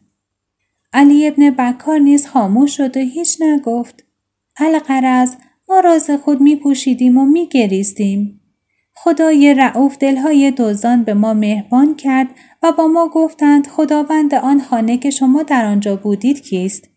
علی 0.93 1.27
ابن 1.27 1.49
بکار 1.49 1.99
نیز 1.99 2.27
خاموش 2.27 2.77
شد 2.77 2.97
و 2.97 2.99
هیچ 2.99 3.37
نگفت. 3.41 4.03
القرز 4.57 5.35
ما 5.69 5.79
راز 5.79 6.09
خود 6.09 6.41
می 6.41 6.55
پوشیدیم 6.55 7.17
و 7.17 7.25
می 7.25 7.47
گریستیم. 7.47 8.41
خدای 8.93 9.53
رعوف 9.53 9.97
دلهای 9.97 10.51
دزدان 10.57 11.03
به 11.03 11.13
ما 11.13 11.33
مهربان 11.33 11.95
کرد 11.95 12.27
و 12.63 12.71
با 12.71 12.87
ما 12.87 13.07
گفتند 13.07 13.67
خداوند 13.67 14.33
آن 14.33 14.61
خانه 14.61 14.97
که 14.97 15.09
شما 15.09 15.43
در 15.43 15.65
آنجا 15.65 15.95
بودید 15.95 16.41
کیست؟ 16.41 16.89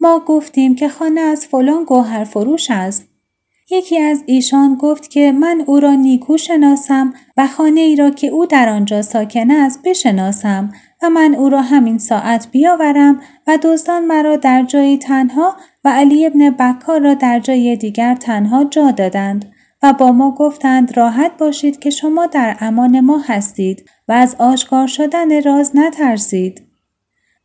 ما 0.00 0.24
گفتیم 0.26 0.74
که 0.74 0.88
خانه 0.88 1.20
از 1.20 1.46
فلان 1.46 1.84
گوهر 1.84 2.24
فروش 2.24 2.70
است. 2.70 3.13
یکی 3.70 3.98
از 3.98 4.22
ایشان 4.26 4.74
گفت 4.74 5.10
که 5.10 5.32
من 5.32 5.64
او 5.66 5.80
را 5.80 5.94
نیکو 5.94 6.36
شناسم 6.36 7.14
و 7.36 7.46
خانه 7.46 7.80
ای 7.80 7.96
را 7.96 8.10
که 8.10 8.26
او 8.26 8.46
در 8.46 8.68
آنجا 8.68 9.02
ساکن 9.02 9.50
است 9.50 9.80
بشناسم 9.84 10.72
و 11.02 11.10
من 11.10 11.34
او 11.34 11.48
را 11.48 11.62
همین 11.62 11.98
ساعت 11.98 12.48
بیاورم 12.50 13.20
و 13.46 13.58
دزدان 13.62 14.04
مرا 14.04 14.36
در 14.36 14.62
جایی 14.62 14.98
تنها 14.98 15.56
و 15.84 15.88
علی 15.88 16.26
ابن 16.26 16.50
بکار 16.50 17.00
را 17.00 17.14
در 17.14 17.40
جای 17.40 17.76
دیگر 17.76 18.14
تنها 18.14 18.64
جا 18.64 18.90
دادند 18.90 19.52
و 19.82 19.92
با 19.92 20.12
ما 20.12 20.30
گفتند 20.30 20.96
راحت 20.96 21.38
باشید 21.38 21.78
که 21.78 21.90
شما 21.90 22.26
در 22.26 22.56
امان 22.60 23.00
ما 23.00 23.18
هستید 23.18 23.88
و 24.08 24.12
از 24.12 24.36
آشکار 24.38 24.86
شدن 24.86 25.42
راز 25.42 25.76
نترسید. 25.76 26.62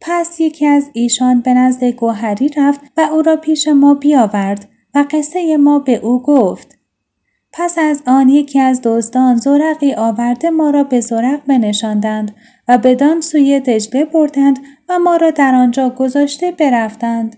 پس 0.02 0.40
یکی 0.40 0.68
از 0.68 0.90
ایشان 0.94 1.42
به 1.42 1.54
نزد 1.54 1.84
گوهری 1.84 2.50
رفت 2.58 2.82
و 2.98 3.02
او 3.02 3.22
را 3.22 3.36
پیش 3.36 3.68
ما 3.68 3.94
بیاورد 3.94 4.70
و 4.96 5.06
قصه 5.12 5.58
ما 5.58 5.80
به 5.80 5.96
او 5.96 6.24
گفت. 6.24 6.78
پس 7.52 7.78
از 7.78 8.04
آن 8.08 8.30
یکی 8.30 8.60
از 8.60 8.82
دزدان 8.84 9.36
زرقی 9.36 9.94
آورده 9.94 10.50
ما 10.50 10.70
را 10.70 10.84
به 10.84 11.02
زرق 11.02 11.46
بنشاندند 11.48 12.36
و 12.68 12.78
بدان 12.78 13.22
سوی 13.22 13.60
دجله 13.60 14.06
بردند 14.06 14.60
و 14.90 15.00
ما 15.00 15.16
را 15.16 15.32
در 15.32 15.56
آنجا 15.56 15.90
گذاشته 15.90 16.52
برفتند. 16.52 17.38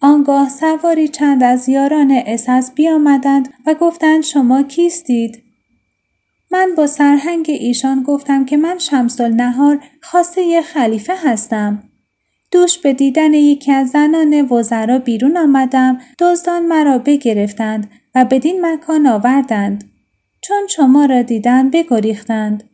آنگاه 0.00 0.48
سواری 0.48 1.08
چند 1.08 1.42
از 1.42 1.68
یاران 1.68 2.22
اساس 2.26 2.72
بیامدند 2.74 3.48
و 3.66 3.74
گفتند 3.74 4.22
شما 4.22 4.62
کیستید؟ 4.62 5.42
من 6.50 6.74
با 6.76 6.86
سرهنگ 6.86 7.46
ایشان 7.48 8.02
گفتم 8.02 8.44
که 8.44 8.56
من 8.56 8.78
شمس 8.78 9.20
نهار 9.20 9.78
خواسته 10.02 10.62
خلیفه 10.62 11.12
هستم. 11.16 11.82
دوش 12.54 12.78
به 12.78 12.92
دیدن 12.92 13.34
یکی 13.34 13.72
از 13.72 13.88
زنان 13.88 14.48
وزرا 14.50 14.98
بیرون 14.98 15.36
آمدم 15.36 15.98
دزدان 16.18 16.66
مرا 16.66 16.98
بگرفتند 16.98 17.90
و 18.14 18.24
بدین 18.24 18.66
مکان 18.66 19.06
آوردند. 19.06 19.84
چون 20.40 20.66
شما 20.68 21.04
را 21.04 21.22
دیدن 21.22 21.70
بگریختند. 21.70 22.64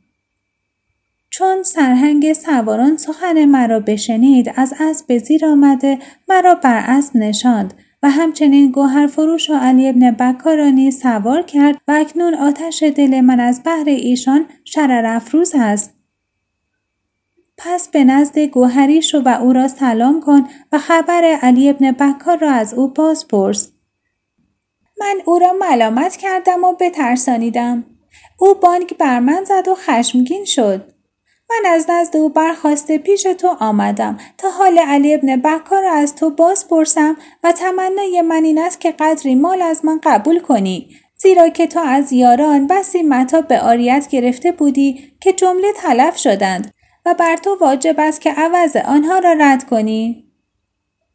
چون 1.30 1.62
سرهنگ 1.62 2.32
سواران 2.32 2.96
سخن 2.96 3.44
مرا 3.44 3.80
بشنید 3.80 4.52
از 4.56 4.74
اسب 4.80 5.18
زیر 5.18 5.46
آمده 5.46 5.98
مرا 6.28 6.54
بر 6.54 6.84
اسب 6.86 7.16
نشاند 7.16 7.74
و 8.02 8.10
همچنین 8.10 8.70
گوهر 8.70 9.06
فروش 9.06 9.50
و 9.50 9.54
علی 9.54 9.88
ابن 9.88 10.10
بکارانی 10.10 10.90
سوار 10.90 11.42
کرد 11.42 11.76
و 11.88 11.92
اکنون 11.92 12.34
آتش 12.34 12.82
دل 12.82 13.20
من 13.20 13.40
از 13.40 13.62
بحر 13.64 13.84
ایشان 13.86 14.46
شرر 14.64 15.06
افروز 15.06 15.52
است. 15.54 15.99
پس 17.64 17.88
به 17.88 18.04
نزد 18.04 18.38
گوهری 18.38 19.02
شو 19.02 19.22
و 19.24 19.38
او 19.42 19.52
را 19.52 19.68
سلام 19.68 20.20
کن 20.20 20.48
و 20.72 20.78
خبر 20.78 21.24
علی 21.42 21.70
ابن 21.70 21.92
بکار 21.92 22.38
را 22.38 22.50
از 22.50 22.74
او 22.74 22.88
باز 22.88 23.28
پرس. 23.28 23.72
من 25.00 25.16
او 25.24 25.38
را 25.38 25.52
ملامت 25.52 26.16
کردم 26.16 26.64
و 26.64 26.72
بترسانیدم. 26.72 27.84
او 28.38 28.54
بانک 28.54 28.96
بر 28.96 29.20
من 29.20 29.44
زد 29.44 29.68
و 29.68 29.74
خشمگین 29.74 30.44
شد. 30.44 30.92
من 31.50 31.70
از 31.70 31.90
نزد 31.90 32.16
او 32.16 32.28
برخواسته 32.28 32.98
پیش 32.98 33.22
تو 33.22 33.56
آمدم 33.60 34.18
تا 34.38 34.50
حال 34.50 34.78
علی 34.78 35.14
ابن 35.14 35.36
بکار 35.36 35.82
را 35.82 35.92
از 35.92 36.14
تو 36.14 36.30
باز 36.30 36.68
پرسم 36.68 37.16
و 37.44 37.52
تمنای 37.52 38.22
من 38.22 38.44
این 38.44 38.58
است 38.58 38.80
که 38.80 38.92
قدری 38.92 39.34
مال 39.34 39.62
از 39.62 39.84
من 39.84 40.00
قبول 40.02 40.40
کنی 40.40 40.88
زیرا 41.16 41.48
که 41.48 41.66
تو 41.66 41.80
از 41.80 42.12
یاران 42.12 42.66
بسی 42.66 43.02
متا 43.02 43.40
به 43.40 43.60
آریت 43.60 44.08
گرفته 44.10 44.52
بودی 44.52 45.12
که 45.20 45.32
جمله 45.32 45.72
تلف 45.72 46.16
شدند 46.16 46.72
و 47.06 47.14
بر 47.14 47.36
تو 47.36 47.56
واجب 47.60 47.94
است 47.98 48.20
که 48.20 48.32
عوض 48.32 48.76
آنها 48.76 49.18
را 49.18 49.32
رد 49.32 49.64
کنی 49.64 50.30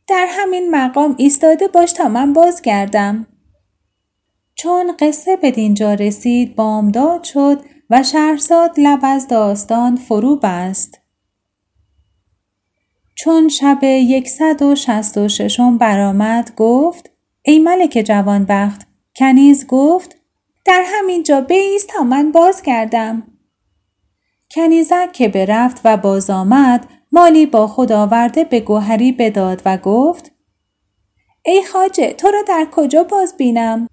در 0.07 0.27
همین 0.29 0.71
مقام 0.71 1.15
ایستاده 1.17 1.67
باش 1.67 1.93
تا 1.93 2.07
من 2.07 2.33
باز 2.33 2.61
گردم 2.61 3.27
چون 4.55 4.93
قصه 4.99 5.35
به 5.35 5.51
دینجا 5.51 5.93
رسید 5.93 6.55
بامداد 6.55 7.23
شد 7.23 7.61
و 7.89 8.03
شهرزاد 8.03 8.71
لب 8.77 8.99
از 9.03 9.27
داستان 9.27 9.95
فرو 9.95 10.35
بست. 10.35 10.99
چون 13.15 13.49
شب 13.49 13.79
یکصد 13.83 14.61
و 14.61 14.75
شست 14.75 15.17
و 15.17 15.27
ششم 15.27 15.77
برآمد 15.77 16.55
گفت 16.55 17.09
ای 17.41 17.59
ملک 17.59 18.03
جوانبخت 18.05 18.87
کنیز 19.15 19.67
گفت 19.67 20.15
در 20.65 20.83
همین 20.85 21.23
جا 21.23 21.41
بیست 21.41 21.87
تا 21.89 22.03
من 22.03 22.31
باز 22.31 22.61
کردم. 22.61 23.23
کنیزک 24.55 25.13
که 25.13 25.27
برفت 25.27 25.81
و 25.85 25.97
باز 25.97 26.29
آمد 26.29 26.87
مالی 27.11 27.45
با 27.45 27.67
خود 27.67 27.91
آورده 27.91 28.43
به 28.43 28.59
گوهری 28.59 29.11
بداد 29.11 29.61
و 29.65 29.77
گفت 29.77 30.31
ای 31.45 31.63
خاجه 31.73 32.13
تو 32.13 32.27
را 32.27 32.41
در 32.47 32.67
کجا 32.71 33.03
باز 33.03 33.37
بینم؟ 33.37 33.87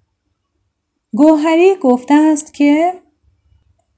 گوهری 1.15 1.75
گفته 1.75 2.13
است 2.13 2.53
که 2.53 2.93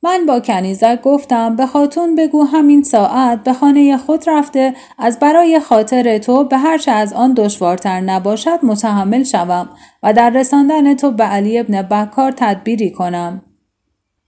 من 0.03 0.25
با 0.25 0.39
کنیزک 0.39 1.01
گفتم 1.01 1.55
به 1.55 1.65
خاتون 1.65 2.15
بگو 2.15 2.43
همین 2.43 2.83
ساعت 2.83 3.43
به 3.43 3.53
خانه 3.53 3.97
خود 3.97 4.29
رفته 4.29 4.73
از 4.97 5.19
برای 5.19 5.59
خاطر 5.59 6.17
تو 6.17 6.43
به 6.43 6.57
هرچه 6.57 6.91
از 6.91 7.13
آن 7.13 7.33
دشوارتر 7.33 8.01
نباشد 8.01 8.59
متحمل 8.63 9.23
شوم 9.23 9.69
و 10.03 10.13
در 10.13 10.29
رساندن 10.29 10.95
تو 10.95 11.11
به 11.11 11.23
علی 11.23 11.59
ابن 11.59 11.81
بکار 11.81 12.31
تدبیری 12.31 12.91
کنم. 12.91 13.54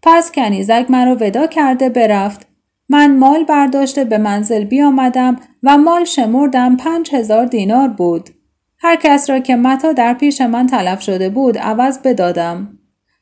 پس 0.10 0.32
کنیزک 0.32 0.86
مرا 0.90 1.18
ودا 1.22 1.48
کرده 1.48 1.90
برفت. 1.90 2.48
من 2.90 3.18
مال 3.18 3.44
برداشته 3.44 4.04
به 4.04 4.18
منزل 4.18 4.64
بیامدم 4.64 5.36
و 5.64 5.78
مال 5.78 6.06
شمردم 6.06 6.76
پنج 6.76 7.16
هزار 7.16 7.46
دینار 7.46 7.88
بود. 7.88 8.30
هر 8.80 8.96
کس 8.96 9.30
را 9.30 9.40
که 9.40 9.56
متا 9.56 9.94
در 9.94 10.14
پیش 10.14 10.42
من 10.42 10.68
تلف 10.68 11.02
شده 11.02 11.30
بود 11.30 11.58
عوض 11.58 12.00
بدادم. 12.00 12.80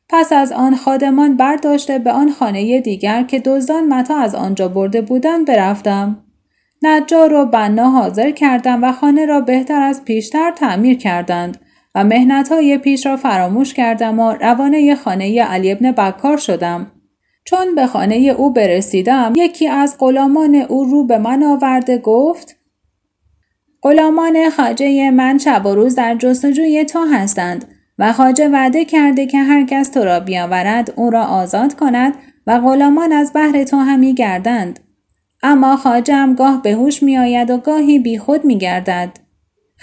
پس 0.10 0.34
از 0.34 0.52
آن 0.52 0.76
خادمان 0.76 1.38
برداشته 1.38 2.00
به 2.00 2.12
آن 2.12 2.32
خانه 2.32 2.82
دیگر 2.82 3.24
که 3.24 3.40
دزدان 3.40 3.88
متا 3.88 4.18
از 4.18 4.36
آنجا 4.36 4.68
برده 4.68 5.02
بودند 5.02 5.48
برفتم. 5.48 6.24
نجار 6.82 7.34
و 7.34 7.46
بنا 7.46 7.90
حاضر 7.90 8.32
کردم 8.32 8.84
و 8.84 8.92
خانه 8.92 9.26
را 9.26 9.42
بهتر 9.42 9.82
از 9.82 10.06
پیشتر 10.06 10.52
تعمیر 10.52 10.98
کردند 10.98 11.58
و 11.96 12.04
مهنت 12.04 12.52
های 12.52 12.78
پیش 12.78 13.06
را 13.06 13.18
فراموش 13.18 13.74
کردم 13.74 14.20
و 14.20 14.32
روانه 14.34 14.96
خانه 14.96 15.44
علی 15.44 15.72
ابن 15.72 15.92
بکار 15.92 16.38
شدم. 16.38 16.92
چون 17.46 17.76
به 17.76 17.88
خانه 17.88 18.16
او 18.16 18.54
برسیدم 18.54 19.34
یکی 19.36 19.68
از 19.68 19.96
غلامان 20.00 20.56
او 20.56 20.84
رو 20.84 21.04
به 21.04 21.18
من 21.18 21.44
آورده 21.44 21.98
گفت 21.98 22.56
غلامان 23.84 24.50
خاجه 24.50 25.12
من 25.12 25.38
شب 25.38 25.66
و 25.66 25.76
روز 25.76 25.96
در 25.96 26.16
جستجوی 26.16 26.86
تو 26.86 27.06
هستند 27.06 27.66
و 28.00 28.14
خاجه 28.14 28.50
وعده 28.50 28.86
کرده 28.86 29.26
که 29.26 29.40
هر 29.40 29.66
کس 29.66 29.90
تو 29.90 30.04
را 30.04 30.20
بیاورد 30.20 30.94
او 30.96 31.10
را 31.10 31.24
آزاد 31.24 31.74
کند 31.74 32.14
و 32.48 32.60
غلامان 32.60 33.12
از 33.12 33.32
بحر 33.36 33.64
تو 33.64 33.78
همی 33.78 34.14
گردند. 34.14 34.80
اما 35.44 35.76
خاجم 35.76 36.34
گاه 36.34 36.62
به 36.62 36.72
هوش 36.72 37.04
می 37.04 37.18
آید 37.18 37.50
و 37.50 37.58
گاهی 37.58 38.00
بی 38.00 38.18
خود 38.18 38.46
می 38.46 38.58
گردد. 38.58 39.25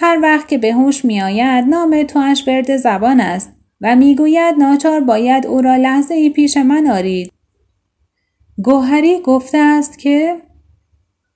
هر 0.03 0.19
وقت 0.23 0.49
که 0.49 0.59
به 0.59 0.73
هوش 0.73 1.05
می 1.05 1.23
آید 1.23 1.65
نام 1.65 2.07
اش 2.17 2.45
برد 2.45 2.77
زبان 2.77 3.21
است 3.21 3.53
و 3.81 3.97
می‌گوید 3.97 4.55
ناچار 4.59 5.01
باید 5.01 5.47
او 5.47 5.61
را 5.61 5.77
لحظه 5.77 6.15
ای 6.15 6.31
پیش 6.31 6.57
من 6.57 6.87
آرید. 6.87 7.33
گوهری 8.65 9.21
گفته 9.21 9.59
است 9.59 9.99
که 9.99 10.37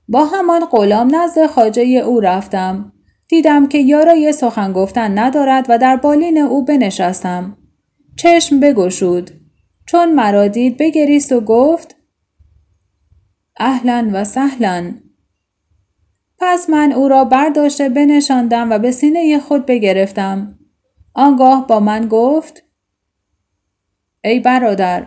با 0.09 0.25
همان 0.25 0.65
غلام 0.65 1.17
نزد 1.17 1.47
خاجه 1.47 1.83
او 1.83 2.21
رفتم 2.21 2.93
دیدم 3.29 3.67
که 3.69 3.79
یارای 3.79 4.33
سخن 4.33 4.73
گفتن 4.73 5.19
ندارد 5.19 5.67
و 5.69 5.79
در 5.79 5.97
بالین 5.97 6.39
او 6.39 6.65
بنشستم. 6.65 7.57
چشم 8.17 8.61
بگشود. 8.61 9.31
چون 9.87 10.15
مرا 10.15 10.49
دید 10.49 10.77
بگریست 10.77 11.33
و 11.33 11.41
گفت 11.41 11.97
اهلا 13.57 14.11
و 14.13 14.25
سهلا. 14.25 14.93
پس 16.39 16.71
من 16.71 16.93
او 16.93 17.09
را 17.09 17.25
برداشته 17.25 17.89
بنشاندم 17.89 18.71
و 18.71 18.79
به 18.79 18.91
سینه 18.91 19.39
خود 19.39 19.67
بگرفتم. 19.67 20.59
آنگاه 21.15 21.67
با 21.67 21.81
من 21.81 22.09
گفت 22.09 22.63
ای 24.25 24.41
برادر 24.41 25.07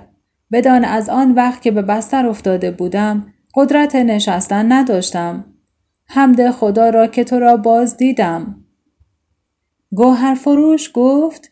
بدان 0.52 0.86
از 0.86 1.10
آن 1.10 1.32
وقت 1.32 1.62
که 1.62 1.72
به 1.72 1.82
بستر 1.82 2.28
افتاده 2.28 2.72
بودم 2.72 3.34
قدرت 3.56 3.96
نشستن 3.96 4.72
نداشتم. 4.72 5.46
حمد 6.06 6.52
خدا 6.52 6.90
را 6.90 7.08
که 7.08 7.24
تو 7.24 7.40
را 7.40 7.58
باز 7.58 7.98
دیدم. 7.98 8.66
گوهر 9.92 10.36
فروش 10.36 10.92
گفت 10.94 11.52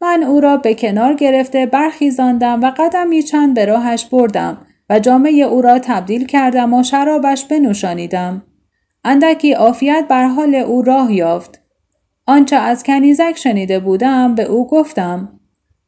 من 0.00 0.22
او 0.22 0.40
را 0.40 0.56
به 0.56 0.74
کنار 0.74 1.14
گرفته 1.14 1.66
برخیزاندم 1.66 2.60
و 2.62 2.72
قدمی 2.76 3.22
چند 3.22 3.54
به 3.54 3.64
راهش 3.64 4.04
بردم 4.04 4.66
و 4.90 4.98
جامعه 4.98 5.42
او 5.42 5.62
را 5.62 5.78
تبدیل 5.78 6.26
کردم 6.26 6.74
و 6.74 6.82
شرابش 6.82 7.44
بنوشانیدم. 7.44 8.42
اندکی 9.04 9.52
عافیت 9.52 10.06
بر 10.08 10.26
حال 10.26 10.54
او 10.54 10.82
راه 10.82 11.12
یافت. 11.12 11.62
آنچه 12.26 12.56
از 12.56 12.82
کنیزک 12.82 13.34
شنیده 13.36 13.80
بودم 13.80 14.34
به 14.34 14.42
او 14.42 14.66
گفتم. 14.66 15.40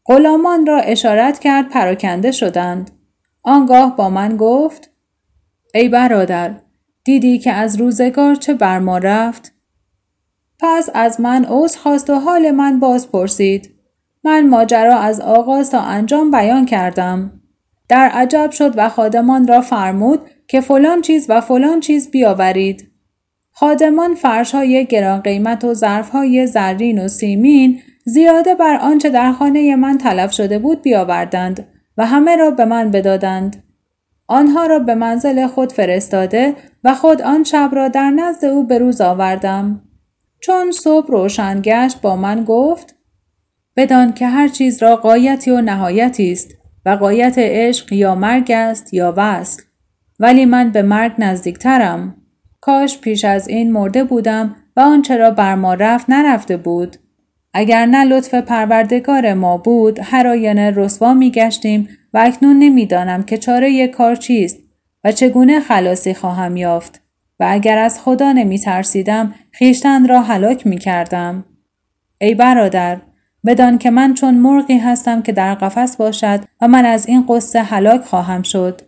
غلامان 0.07 0.67
را 0.67 0.79
اشارت 0.79 1.39
کرد 1.39 1.69
پراکنده 1.69 2.33
شدند. 2.33 2.91
آنگاه 3.43 3.97
با 3.97 4.11
من 4.11 4.37
گفت 4.37 4.91
ای 5.75 5.89
برادر 5.89 6.55
دیدی 7.05 7.39
که 7.39 7.53
از 7.53 7.77
روزگار 7.77 8.35
چه 8.35 8.55
بر 8.55 8.79
ما 8.79 8.99
رفت؟ 8.99 9.53
پس 10.59 10.89
از 10.95 11.21
من 11.21 11.45
عذر 11.45 11.79
خواست 11.79 12.11
و 12.11 12.15
حال 12.15 12.51
من 12.51 12.81
باز 12.81 13.11
پرسید. 13.13 13.75
من 14.25 14.49
ماجرا 14.49 14.99
از 14.99 15.21
آغاز 15.21 15.71
تا 15.71 15.81
انجام 15.81 16.31
بیان 16.31 16.67
کردم. 16.67 17.41
در 17.89 18.09
عجب 18.09 18.51
شد 18.51 18.75
و 18.77 18.89
خادمان 18.89 19.47
را 19.47 19.61
فرمود 19.61 20.21
که 20.49 20.61
فلان 20.61 21.03
چیز 21.03 21.27
و 21.29 21.41
فلان 21.41 21.81
چیز 21.81 22.11
بیاورید. 22.11 22.90
خادمان 23.61 24.15
فرش 24.15 24.55
های 24.55 24.87
گران 24.87 25.21
قیمت 25.21 25.65
و 25.65 25.75
ظرف 25.75 26.11
های 26.11 26.47
زرین 26.47 27.05
و 27.05 27.09
سیمین 27.09 27.81
زیاده 28.05 28.55
بر 28.55 28.77
آنچه 28.77 29.11
در 29.11 29.33
خانه 29.33 29.77
من 29.77 29.99
تلف 29.99 30.33
شده 30.33 30.59
بود 30.59 30.83
بیاوردند 30.83 31.67
و 31.97 32.07
همه 32.07 32.37
را 32.37 32.51
به 32.51 32.65
من 32.65 32.91
بدادند. 32.91 33.63
آنها 34.27 34.67
را 34.67 34.79
به 34.79 34.95
منزل 34.95 35.47
خود 35.47 35.73
فرستاده 35.73 36.55
و 36.85 36.95
خود 36.95 37.23
آن 37.23 37.45
شب 37.45 37.71
را 37.73 37.89
در 37.89 38.11
نزد 38.11 38.45
او 38.45 38.67
به 38.67 38.79
روز 38.79 39.01
آوردم. 39.01 39.83
چون 40.41 40.71
صبح 40.71 41.07
روشن 41.07 41.61
گشت 41.65 42.01
با 42.01 42.17
من 42.17 42.45
گفت 42.45 42.95
بدان 43.77 44.13
که 44.13 44.27
هر 44.27 44.49
چیز 44.49 44.83
را 44.83 44.97
قایتی 44.97 45.51
و 45.51 45.61
نهایتی 45.61 46.33
است 46.33 46.49
و 46.87 46.91
قایت 46.91 47.35
عشق 47.39 47.93
یا 47.93 48.15
مرگ 48.15 48.53
است 48.53 48.95
یا 48.95 49.15
وصل 49.17 49.63
ولی 50.19 50.45
من 50.45 50.71
به 50.71 50.83
مرگ 50.83 51.13
نزدیکترم 51.19 52.20
کاش 52.61 52.99
پیش 52.99 53.25
از 53.25 53.49
این 53.49 53.73
مرده 53.73 54.05
بودم 54.05 54.57
و 54.77 54.81
آنچه 54.81 55.17
را 55.17 55.31
بر 55.31 55.55
ما 55.55 55.75
رفت 55.75 56.11
نرفته 56.11 56.57
بود 56.57 56.97
اگر 57.55 57.87
نه 57.87 58.05
لطف 58.05 58.35
پروردگار 58.35 59.35
ما 59.35 59.57
بود 59.57 59.99
هر 60.03 60.27
آینه 60.27 60.71
رسوا 60.71 61.15
می 61.15 61.31
گشتیم 61.31 61.89
و 62.15 62.19
اکنون 62.19 62.59
نمی‌دانم 62.59 63.23
که 63.23 63.39
چاره 63.39 63.89
کار 63.89 64.17
چیست 64.17 64.59
و 65.05 65.13
چگونه 65.13 65.61
خلاصی 65.61 66.15
خواهم 66.15 66.57
یافت 66.57 67.01
و 67.41 67.47
اگر 67.49 67.79
از 67.79 68.01
خدا 68.01 68.33
نمی 68.33 68.59
ترسیدم 68.59 69.35
خیشتن 69.53 70.09
را 70.09 70.21
هلاک 70.21 70.67
می 70.67 70.79
کردم. 70.79 71.45
ای 72.21 72.35
برادر 72.35 73.01
بدان 73.47 73.79
که 73.79 73.91
من 73.91 74.15
چون 74.15 74.35
مرغی 74.35 74.79
هستم 74.79 75.23
که 75.23 75.33
در 75.33 75.55
قفس 75.55 75.97
باشد 75.97 76.41
و 76.61 76.69
من 76.69 76.85
از 76.85 77.07
این 77.07 77.27
قصه 77.29 77.63
هلاک 77.63 78.05
خواهم 78.05 78.43
شد 78.43 78.81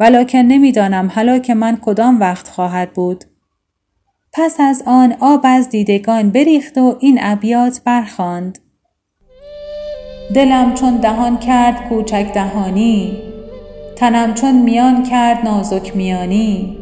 ولکن 0.00 0.38
نمی‌دانم 0.38 1.10
هلاک 1.14 1.50
من 1.50 1.78
کدام 1.82 2.20
وقت 2.20 2.48
خواهد 2.48 2.92
بود. 2.92 3.24
پس 4.32 4.56
از 4.60 4.82
آن 4.86 5.16
آب 5.20 5.40
از 5.44 5.68
دیدگان 5.68 6.30
بریخت 6.30 6.78
و 6.78 6.96
این 7.00 7.18
ابیات 7.22 7.80
برخواند 7.84 8.58
دلم 10.34 10.74
چون 10.74 10.96
دهان 10.96 11.38
کرد 11.38 11.88
کوچک 11.88 12.30
دهانی 12.34 13.18
تنم 13.96 14.34
چون 14.34 14.62
میان 14.62 15.02
کرد 15.02 15.44
نازک 15.44 15.96
میانی. 15.96 16.76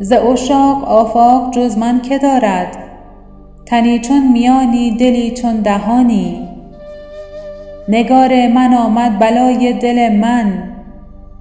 ز 0.00 0.12
اشاق 0.12 0.84
آفاق 0.84 1.54
جز 1.54 1.78
من 1.78 2.02
که 2.02 2.18
دارد؟ 2.18 2.76
تنی 3.66 3.98
چون 3.98 4.32
میانی 4.32 4.96
دلی 4.96 5.30
چون 5.30 5.56
دهانی. 5.60 6.48
نگار 7.88 8.48
من 8.48 8.74
آمد 8.74 9.18
بلای 9.18 9.72
دل 9.72 10.12
من. 10.12 10.71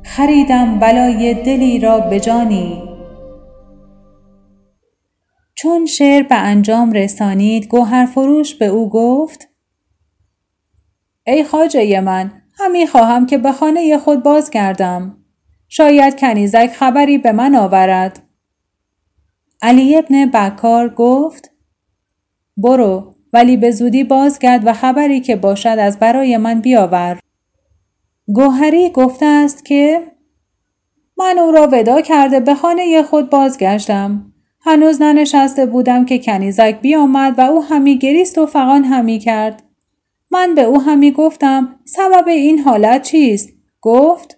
خریدم 0.04 0.80
بلای 0.80 1.34
دلی 1.34 1.80
را 1.80 2.00
به 2.00 2.20
جانی. 2.20 2.92
چون 5.56 5.86
شعر 5.86 6.24
به 6.24 6.36
انجام 6.36 6.92
رسانید 6.92 7.68
گوهر 7.68 8.06
فروش 8.06 8.56
به 8.56 8.66
او 8.66 8.90
گفت 8.90 9.48
ای 11.28 11.44
خاجه 11.44 12.02
من 12.02 12.32
همی 12.60 12.88
خواهم 12.88 13.26
که 13.26 13.38
به 13.38 13.52
خانه 13.52 13.98
خود 13.98 14.24
باز 14.24 14.50
کردم 14.50 15.18
شاید 15.68 16.20
کنیزک 16.20 16.68
خبری 16.68 17.18
به 17.18 17.32
من 17.32 17.56
آورد. 17.56 18.20
علی 19.62 19.98
ابن 19.98 20.26
بکار 20.26 20.90
گفت 20.90 21.52
برو 22.58 23.16
ولی 23.34 23.58
به 23.58 23.72
زودی 23.72 24.04
بازگرد 24.04 24.68
و 24.68 24.74
خبری 24.74 25.20
که 25.20 25.36
باشد 25.36 25.76
از 25.80 26.00
برای 26.00 26.38
من 26.38 26.62
بیاور. 26.62 27.20
گوهری 28.28 28.90
گفته 28.90 29.26
است 29.26 29.66
که 29.66 30.12
من 31.18 31.40
او 31.40 31.52
را 31.52 31.70
ودا 31.72 32.02
کرده 32.02 32.40
به 32.40 32.56
خانه 32.56 33.04
خود 33.04 33.30
بازگشتم. 33.30 34.34
هنوز 34.62 35.02
ننشسته 35.02 35.66
بودم 35.66 36.06
که 36.06 36.20
کنیزک 36.20 36.82
بیامد 36.82 37.40
و 37.40 37.42
او 37.42 37.64
همی 37.64 37.98
گریست 37.98 38.38
و 38.38 38.46
فقان 38.46 38.84
همی 38.84 39.20
کرد. 39.20 39.64
من 40.32 40.56
به 40.56 40.62
او 40.62 40.82
همی 40.82 41.12
گفتم 41.12 41.80
سبب 41.86 42.28
این 42.28 42.60
حالت 42.60 43.02
چیست؟ 43.02 43.50
گفت 43.82 44.38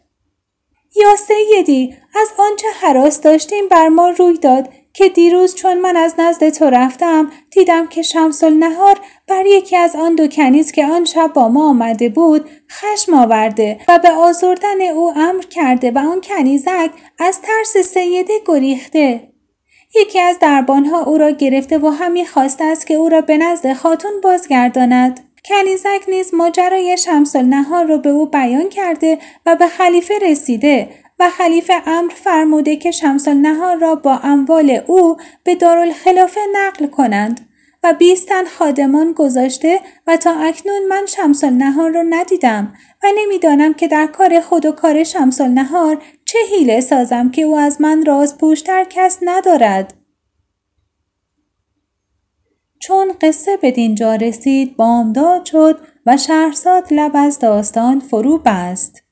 یا 0.96 1.16
سیدی 1.16 1.96
از 2.16 2.28
آنچه 2.40 2.68
حراس 2.82 3.22
داشتیم 3.22 3.68
بر 3.68 3.88
ما 3.88 4.10
روی 4.10 4.38
داد 4.38 4.70
که 4.96 5.10
دیروز 5.10 5.56
چون 5.56 5.82
من 5.82 5.98
از 5.98 6.16
نزد 6.18 6.50
تو 6.50 6.66
رفتم 6.66 7.32
دیدم 7.52 7.88
که 7.88 8.02
شمس 8.02 8.44
نهار 8.44 9.00
بر 9.28 9.46
یکی 9.46 9.78
از 9.78 9.96
آن 9.96 10.16
دو 10.16 10.28
کنیز 10.28 10.72
که 10.72 10.86
آن 10.86 11.06
شب 11.06 11.32
با 11.34 11.48
ما 11.48 11.70
آمده 11.70 12.10
بود 12.10 12.50
خشم 12.72 13.14
آورده 13.14 13.80
و 13.88 14.00
به 14.00 14.12
آزردن 14.12 14.82
او 14.82 15.14
امر 15.18 15.44
کرده 15.44 15.92
و 15.92 15.98
آن 15.98 16.22
کنیزک 16.22 16.92
از 17.20 17.42
ترس 17.42 17.78
سیده 17.78 18.34
گریخته. 18.46 19.30
یکی 19.96 20.20
از 20.20 20.40
دربانها 20.40 21.04
او 21.04 21.18
را 21.18 21.32
گرفته 21.32 21.78
و 21.78 21.88
همی 21.88 22.26
خواسته 22.26 22.64
است 22.64 22.88
که 22.88 22.94
او 22.94 23.10
را 23.10 23.22
به 23.22 23.38
نزد 23.38 23.74
خاتون 23.74 24.12
بازگرداند. 24.24 25.20
کنیزک 25.46 26.02
نیز 26.08 26.34
ماجرای 26.34 26.98
شمس 26.98 27.36
نهار 27.36 27.86
را 27.86 27.98
به 27.98 28.10
او 28.10 28.26
بیان 28.26 28.70
کرده 28.70 29.18
و 29.46 29.56
به 29.56 29.68
خلیفه 29.68 30.14
رسیده 30.20 30.90
و 31.20 31.30
خلیفه 31.30 31.74
امر 31.86 32.14
فرموده 32.14 32.76
که 32.76 32.92
شمس 32.92 33.28
نهار 33.28 33.78
را 33.78 33.96
با 33.96 34.20
اموال 34.24 34.82
او 34.88 35.18
به 35.44 35.56
دارالخلافه 35.56 36.42
نقل 36.54 36.88
کنند 36.88 37.50
و 37.84 37.94
بیستن 37.94 38.46
خادمان 38.46 39.14
گذاشته 39.14 39.80
و 40.08 40.18
تا 40.18 40.32
اکنون 40.32 40.88
من 40.90 41.06
شمس 41.06 41.44
نهار 41.44 41.92
را 41.92 42.02
ندیدم 42.10 42.74
و 43.04 43.08
نمی‌دانم 43.18 43.74
که 43.74 43.88
در 43.88 44.08
کار 44.08 44.40
خود 44.40 44.66
و 44.66 44.72
کار 44.72 45.04
شمس 45.04 45.42
نهار 45.42 46.02
چه 46.26 46.40
حیله 46.52 46.82
سازم 46.82 47.32
که 47.32 47.42
او 47.42 47.58
از 47.58 47.82
من 47.82 48.06
راز 48.06 48.38
پوشتر 48.38 48.86
کس 48.90 49.20
ندارد. 49.22 49.94
چون 52.80 53.14
قصه 53.22 53.58
به 53.58 53.72
دینجا 53.72 54.16
رسید 54.16 54.78
بامداد 54.78 55.46
شد 55.46 55.80
و 56.06 56.18
شهرزاد 56.18 56.94
لب 56.94 57.12
از 57.14 57.40
داستان 57.40 58.00
فرو 58.00 58.38
بست. 58.38 59.03